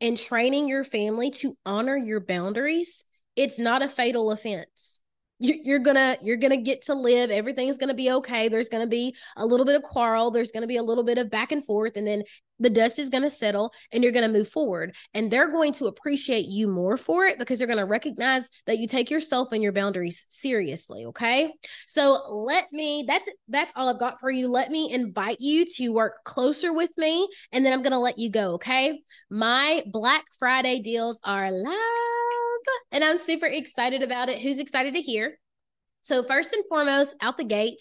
and 0.00 0.16
training 0.16 0.68
your 0.68 0.84
family 0.84 1.30
to 1.30 1.56
honor 1.64 1.96
your 1.96 2.20
boundaries, 2.20 3.04
it's 3.36 3.58
not 3.58 3.82
a 3.82 3.88
fatal 3.88 4.30
offense 4.30 5.00
you're 5.42 5.78
gonna 5.80 6.16
you're 6.22 6.36
gonna 6.36 6.56
get 6.56 6.82
to 6.82 6.94
live 6.94 7.30
everything's 7.30 7.76
gonna 7.76 7.94
be 7.94 8.10
okay 8.10 8.48
there's 8.48 8.68
gonna 8.68 8.86
be 8.86 9.14
a 9.36 9.44
little 9.44 9.66
bit 9.66 9.74
of 9.74 9.82
quarrel 9.82 10.30
there's 10.30 10.52
gonna 10.52 10.66
be 10.66 10.76
a 10.76 10.82
little 10.82 11.04
bit 11.04 11.18
of 11.18 11.30
back 11.30 11.52
and 11.52 11.64
forth 11.64 11.96
and 11.96 12.06
then 12.06 12.22
the 12.60 12.70
dust 12.70 12.98
is 13.00 13.10
gonna 13.10 13.30
settle 13.30 13.72
and 13.90 14.04
you're 14.04 14.12
gonna 14.12 14.28
move 14.28 14.48
forward 14.48 14.94
and 15.14 15.30
they're 15.30 15.50
going 15.50 15.72
to 15.72 15.86
appreciate 15.86 16.46
you 16.46 16.68
more 16.68 16.96
for 16.96 17.24
it 17.24 17.38
because 17.38 17.58
they're 17.58 17.66
gonna 17.66 17.84
recognize 17.84 18.48
that 18.66 18.78
you 18.78 18.86
take 18.86 19.10
yourself 19.10 19.48
and 19.50 19.62
your 19.62 19.72
boundaries 19.72 20.26
seriously 20.28 21.04
okay? 21.06 21.52
So 21.86 22.18
let 22.30 22.66
me 22.72 23.04
that's 23.08 23.28
that's 23.48 23.72
all 23.74 23.88
i've 23.88 23.98
got 23.98 24.20
for 24.20 24.30
you. 24.30 24.48
Let 24.48 24.70
me 24.70 24.92
invite 24.92 25.40
you 25.40 25.64
to 25.76 25.88
work 25.88 26.24
closer 26.24 26.72
with 26.72 26.96
me 26.96 27.28
and 27.50 27.66
then 27.66 27.72
i'm 27.72 27.82
gonna 27.82 27.98
let 27.98 28.18
you 28.18 28.30
go 28.30 28.54
okay? 28.54 29.00
My 29.28 29.82
black 29.86 30.24
friday 30.38 30.80
deals 30.80 31.18
are 31.24 31.50
live 31.50 32.21
and 32.90 33.02
I'm 33.04 33.18
super 33.18 33.46
excited 33.46 34.02
about 34.02 34.28
it. 34.28 34.40
Who's 34.40 34.58
excited 34.58 34.94
to 34.94 35.00
hear? 35.00 35.38
So, 36.02 36.24
first 36.24 36.52
and 36.52 36.64
foremost, 36.68 37.14
out 37.20 37.36
the 37.36 37.44
gate, 37.44 37.80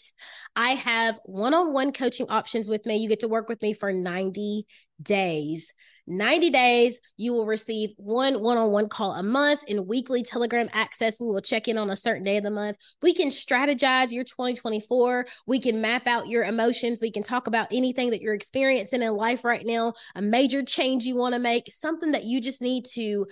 I 0.55 0.71
have 0.71 1.19
one 1.25 1.55
on 1.55 1.73
one 1.73 1.91
coaching 1.91 2.27
options 2.29 2.69
with 2.69 2.85
me. 2.85 2.97
You 2.97 3.09
get 3.09 3.21
to 3.21 3.27
work 3.27 3.49
with 3.49 3.61
me 3.63 3.73
for 3.73 3.91
90 3.91 4.67
days. 5.01 5.73
90 6.07 6.49
days, 6.49 6.99
you 7.17 7.31
will 7.31 7.45
receive 7.45 7.91
one 7.97 8.41
one 8.41 8.57
on 8.57 8.71
one 8.71 8.89
call 8.89 9.13
a 9.13 9.23
month 9.23 9.61
and 9.69 9.87
weekly 9.87 10.23
Telegram 10.23 10.67
access. 10.73 11.19
We 11.19 11.27
will 11.27 11.41
check 11.41 11.67
in 11.67 11.77
on 11.77 11.89
a 11.89 11.95
certain 11.95 12.23
day 12.23 12.37
of 12.37 12.43
the 12.43 12.51
month. 12.51 12.77
We 13.01 13.13
can 13.13 13.29
strategize 13.29 14.11
your 14.11 14.23
2024. 14.23 15.25
We 15.47 15.59
can 15.59 15.81
map 15.81 16.07
out 16.07 16.27
your 16.27 16.43
emotions. 16.43 17.01
We 17.01 17.11
can 17.11 17.23
talk 17.23 17.47
about 17.47 17.69
anything 17.71 18.09
that 18.11 18.21
you're 18.21 18.33
experiencing 18.33 19.01
in 19.01 19.13
life 19.13 19.43
right 19.43 19.65
now, 19.65 19.93
a 20.15 20.21
major 20.21 20.63
change 20.63 21.05
you 21.05 21.15
want 21.15 21.33
to 21.33 21.39
make, 21.39 21.71
something 21.71 22.11
that 22.11 22.25
you 22.25 22.41
just 22.41 22.61
need 22.61 22.85
to 22.93 23.27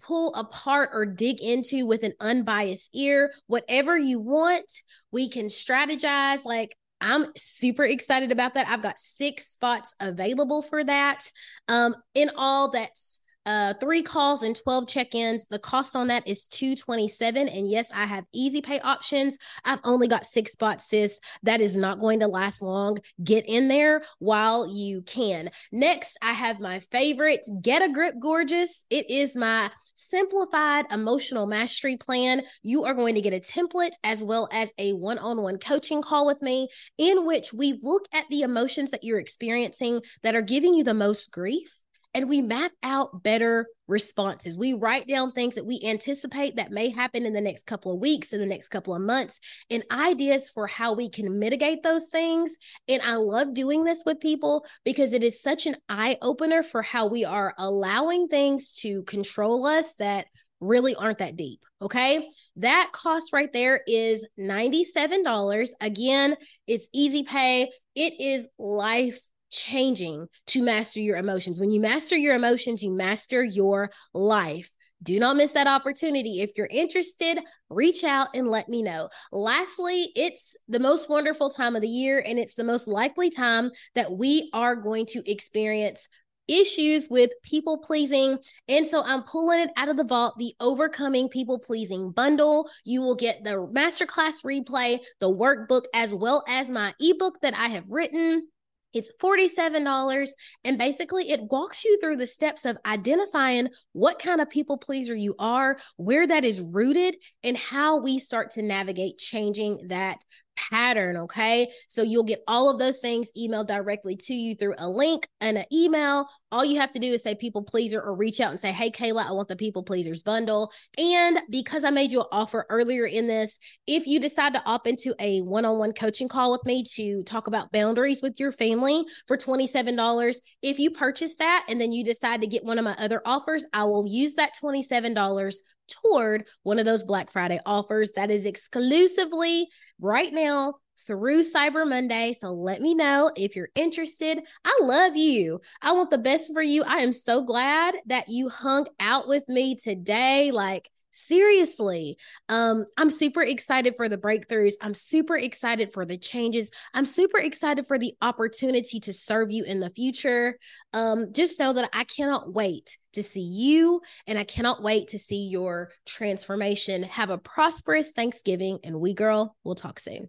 pull 0.00 0.34
apart 0.34 0.90
or 0.92 1.06
dig 1.06 1.40
into 1.40 1.86
with 1.86 2.02
an 2.02 2.14
unbiased 2.20 2.90
ear. 2.94 3.32
Whatever 3.46 3.96
you 3.96 4.20
want, 4.20 4.70
we 5.10 5.28
can 5.28 5.46
strategize. 5.46 6.44
Like, 6.44 6.76
I'm 7.00 7.26
super 7.36 7.84
excited 7.84 8.32
about 8.32 8.54
that. 8.54 8.68
I've 8.68 8.82
got 8.82 8.98
six 8.98 9.48
spots 9.48 9.94
available 10.00 10.62
for 10.62 10.82
that. 10.82 11.30
Um, 11.68 11.94
in 12.14 12.30
all, 12.36 12.70
that's 12.70 13.20
uh, 13.48 13.72
three 13.80 14.02
calls 14.02 14.42
and 14.42 14.54
12 14.54 14.86
check-ins. 14.86 15.46
The 15.46 15.58
cost 15.58 15.96
on 15.96 16.08
that 16.08 16.28
is 16.28 16.46
227. 16.48 17.48
And 17.48 17.68
yes, 17.68 17.90
I 17.94 18.04
have 18.04 18.26
easy 18.34 18.60
pay 18.60 18.78
options. 18.80 19.38
I've 19.64 19.80
only 19.84 20.06
got 20.06 20.26
six 20.26 20.52
spots, 20.52 20.90
sis. 20.90 21.18
That 21.44 21.62
is 21.62 21.74
not 21.74 21.98
going 21.98 22.20
to 22.20 22.26
last 22.26 22.60
long. 22.60 22.98
Get 23.24 23.48
in 23.48 23.68
there 23.68 24.02
while 24.18 24.70
you 24.70 25.00
can. 25.00 25.48
Next, 25.72 26.18
I 26.20 26.32
have 26.32 26.60
my 26.60 26.80
favorite 26.80 27.40
Get 27.62 27.82
a 27.82 27.90
Grip 27.90 28.16
Gorgeous. 28.20 28.84
It 28.90 29.08
is 29.08 29.34
my 29.34 29.70
simplified 29.94 30.84
emotional 30.90 31.46
mastery 31.46 31.96
plan. 31.96 32.42
You 32.62 32.84
are 32.84 32.92
going 32.92 33.14
to 33.14 33.22
get 33.22 33.32
a 33.32 33.40
template 33.40 33.94
as 34.04 34.22
well 34.22 34.50
as 34.52 34.72
a 34.76 34.92
one-on-one 34.92 35.58
coaching 35.58 36.02
call 36.02 36.26
with 36.26 36.42
me 36.42 36.68
in 36.98 37.24
which 37.24 37.54
we 37.54 37.78
look 37.82 38.06
at 38.12 38.28
the 38.28 38.42
emotions 38.42 38.90
that 38.90 39.04
you're 39.04 39.18
experiencing 39.18 40.02
that 40.22 40.34
are 40.34 40.42
giving 40.42 40.74
you 40.74 40.84
the 40.84 40.92
most 40.92 41.32
grief 41.32 41.77
and 42.14 42.28
we 42.28 42.40
map 42.40 42.72
out 42.82 43.22
better 43.22 43.66
responses. 43.86 44.58
We 44.58 44.74
write 44.74 45.06
down 45.06 45.30
things 45.30 45.54
that 45.54 45.66
we 45.66 45.80
anticipate 45.84 46.56
that 46.56 46.70
may 46.70 46.90
happen 46.90 47.24
in 47.24 47.32
the 47.32 47.40
next 47.40 47.66
couple 47.66 47.92
of 47.92 48.00
weeks, 48.00 48.32
in 48.32 48.40
the 48.40 48.46
next 48.46 48.68
couple 48.68 48.94
of 48.94 49.00
months, 49.02 49.40
and 49.70 49.84
ideas 49.90 50.48
for 50.50 50.66
how 50.66 50.92
we 50.92 51.08
can 51.08 51.38
mitigate 51.38 51.82
those 51.82 52.08
things. 52.08 52.56
And 52.88 53.02
I 53.02 53.14
love 53.16 53.54
doing 53.54 53.84
this 53.84 54.02
with 54.04 54.20
people 54.20 54.66
because 54.84 55.12
it 55.12 55.22
is 55.22 55.42
such 55.42 55.66
an 55.66 55.76
eye 55.88 56.18
opener 56.22 56.62
for 56.62 56.82
how 56.82 57.06
we 57.08 57.24
are 57.24 57.54
allowing 57.58 58.28
things 58.28 58.74
to 58.80 59.02
control 59.04 59.66
us 59.66 59.94
that 59.96 60.26
really 60.60 60.94
aren't 60.94 61.18
that 61.18 61.36
deep. 61.36 61.60
Okay. 61.80 62.28
That 62.56 62.90
cost 62.92 63.32
right 63.32 63.52
there 63.52 63.80
is 63.86 64.26
$97. 64.38 65.68
Again, 65.80 66.36
it's 66.66 66.88
easy 66.92 67.22
pay. 67.22 67.70
It 67.94 68.20
is 68.20 68.48
life 68.58 69.20
changing 69.50 70.28
to 70.48 70.62
master 70.62 71.00
your 71.00 71.16
emotions. 71.16 71.60
When 71.60 71.70
you 71.70 71.80
master 71.80 72.16
your 72.16 72.34
emotions, 72.34 72.82
you 72.82 72.90
master 72.90 73.42
your 73.42 73.90
life. 74.14 74.70
Do 75.02 75.18
not 75.20 75.36
miss 75.36 75.52
that 75.52 75.68
opportunity. 75.68 76.40
If 76.40 76.52
you're 76.56 76.68
interested, 76.70 77.38
reach 77.70 78.02
out 78.02 78.28
and 78.34 78.48
let 78.48 78.68
me 78.68 78.82
know. 78.82 79.08
Lastly, 79.30 80.10
it's 80.16 80.56
the 80.66 80.80
most 80.80 81.08
wonderful 81.08 81.50
time 81.50 81.76
of 81.76 81.82
the 81.82 81.88
year, 81.88 82.22
and 82.24 82.38
it's 82.38 82.54
the 82.54 82.64
most 82.64 82.88
likely 82.88 83.30
time 83.30 83.70
that 83.94 84.10
we 84.10 84.50
are 84.52 84.74
going 84.74 85.06
to 85.06 85.30
experience 85.30 86.08
issues 86.48 87.08
with 87.08 87.30
people 87.42 87.78
pleasing. 87.78 88.38
And 88.68 88.86
so 88.86 89.02
I'm 89.04 89.22
pulling 89.22 89.60
it 89.60 89.70
out 89.76 89.90
of 89.90 89.96
the 89.96 90.04
vault, 90.04 90.34
the 90.38 90.54
overcoming 90.58 91.28
people 91.28 91.58
pleasing 91.58 92.10
bundle. 92.10 92.68
You 92.84 93.02
will 93.02 93.14
get 93.14 93.44
the 93.44 93.68
masterclass 93.72 94.44
replay, 94.44 94.98
the 95.20 95.30
workbook, 95.30 95.84
as 95.94 96.12
well 96.12 96.42
as 96.48 96.70
my 96.70 96.94
ebook 96.98 97.40
that 97.42 97.54
I 97.54 97.68
have 97.68 97.84
written 97.88 98.48
it's 98.94 99.12
$47 99.20 100.30
and 100.64 100.78
basically 100.78 101.30
it 101.30 101.42
walks 101.50 101.84
you 101.84 101.98
through 102.00 102.16
the 102.16 102.26
steps 102.26 102.64
of 102.64 102.78
identifying 102.86 103.68
what 103.92 104.18
kind 104.18 104.40
of 104.40 104.50
people 104.50 104.78
pleaser 104.78 105.14
you 105.14 105.34
are, 105.38 105.78
where 105.96 106.26
that 106.26 106.44
is 106.44 106.60
rooted, 106.60 107.16
and 107.42 107.56
how 107.56 107.98
we 107.98 108.18
start 108.18 108.50
to 108.52 108.62
navigate 108.62 109.18
changing 109.18 109.88
that 109.88 110.22
pattern. 110.58 111.16
Okay. 111.16 111.70
So 111.88 112.02
you'll 112.02 112.24
get 112.24 112.42
all 112.48 112.70
of 112.70 112.78
those 112.78 113.00
things 113.00 113.30
emailed 113.38 113.68
directly 113.68 114.16
to 114.16 114.34
you 114.34 114.54
through 114.54 114.74
a 114.78 114.88
link 114.88 115.28
and 115.40 115.58
an 115.58 115.64
email. 115.72 116.28
All 116.50 116.64
you 116.64 116.80
have 116.80 116.90
to 116.92 116.98
do 116.98 117.12
is 117.12 117.22
say 117.22 117.34
people 117.34 117.62
pleaser 117.62 118.00
or 118.00 118.14
reach 118.14 118.40
out 118.40 118.50
and 118.50 118.58
say, 118.58 118.72
Hey, 118.72 118.90
Kayla, 118.90 119.28
I 119.28 119.32
want 119.32 119.48
the 119.48 119.56
people 119.56 119.82
pleasers 119.82 120.22
bundle. 120.22 120.72
And 120.96 121.38
because 121.50 121.84
I 121.84 121.90
made 121.90 122.10
you 122.10 122.20
an 122.20 122.26
offer 122.32 122.66
earlier 122.70 123.04
in 123.06 123.26
this, 123.26 123.58
if 123.86 124.06
you 124.06 124.18
decide 124.18 124.54
to 124.54 124.64
opt 124.64 124.86
into 124.86 125.14
a 125.20 125.40
one 125.40 125.64
on 125.64 125.78
one 125.78 125.92
coaching 125.92 126.28
call 126.28 126.52
with 126.52 126.64
me 126.64 126.82
to 126.94 127.22
talk 127.24 127.46
about 127.46 127.70
boundaries 127.70 128.22
with 128.22 128.40
your 128.40 128.50
family 128.50 129.04
for 129.26 129.36
$27, 129.36 130.36
if 130.62 130.78
you 130.78 130.90
purchase 130.90 131.36
that 131.36 131.66
and 131.68 131.80
then 131.80 131.92
you 131.92 132.02
decide 132.02 132.40
to 132.40 132.46
get 132.46 132.64
one 132.64 132.78
of 132.78 132.84
my 132.84 132.96
other 132.98 133.20
offers, 133.24 133.66
I 133.72 133.84
will 133.84 134.06
use 134.06 134.34
that 134.34 134.52
$27 134.60 135.54
toward 135.88 136.46
one 136.62 136.78
of 136.78 136.84
those 136.84 137.02
Black 137.02 137.30
Friday 137.30 137.60
offers 137.66 138.12
that 138.12 138.30
is 138.30 138.44
exclusively 138.44 139.68
right 140.00 140.32
now 140.32 140.74
through 141.06 141.42
Cyber 141.42 141.88
Monday. 141.88 142.34
So 142.38 142.52
let 142.52 142.82
me 142.82 142.94
know 142.94 143.30
if 143.36 143.56
you're 143.56 143.70
interested. 143.74 144.42
I 144.64 144.78
love 144.82 145.16
you. 145.16 145.60
I 145.80 145.92
want 145.92 146.10
the 146.10 146.18
best 146.18 146.52
for 146.52 146.62
you. 146.62 146.82
I 146.84 146.98
am 146.98 147.12
so 147.12 147.42
glad 147.42 147.96
that 148.06 148.28
you 148.28 148.48
hung 148.48 148.86
out 149.00 149.28
with 149.28 149.48
me 149.48 149.74
today. 149.74 150.50
Like, 150.50 150.88
seriously 151.10 152.16
um 152.48 152.84
i'm 152.96 153.10
super 153.10 153.42
excited 153.42 153.96
for 153.96 154.08
the 154.08 154.18
breakthroughs 154.18 154.74
i'm 154.82 154.94
super 154.94 155.36
excited 155.36 155.92
for 155.92 156.04
the 156.04 156.18
changes 156.18 156.70
i'm 156.92 157.06
super 157.06 157.38
excited 157.38 157.86
for 157.86 157.98
the 157.98 158.14
opportunity 158.20 159.00
to 159.00 159.12
serve 159.12 159.50
you 159.50 159.64
in 159.64 159.80
the 159.80 159.90
future 159.90 160.58
um 160.92 161.32
just 161.32 161.58
know 161.58 161.72
that 161.72 161.88
i 161.92 162.04
cannot 162.04 162.52
wait 162.52 162.98
to 163.18 163.22
see 163.22 163.42
you 163.42 164.00
and 164.26 164.38
i 164.38 164.44
cannot 164.44 164.82
wait 164.82 165.08
to 165.08 165.18
see 165.18 165.48
your 165.48 165.90
transformation. 166.06 167.02
Have 167.02 167.30
a 167.30 167.38
prosperous 167.38 168.12
thanksgiving 168.12 168.78
and 168.84 169.00
we 169.00 169.12
girl 169.12 169.56
we'll 169.64 169.74
talk 169.74 170.00
soon 170.00 170.28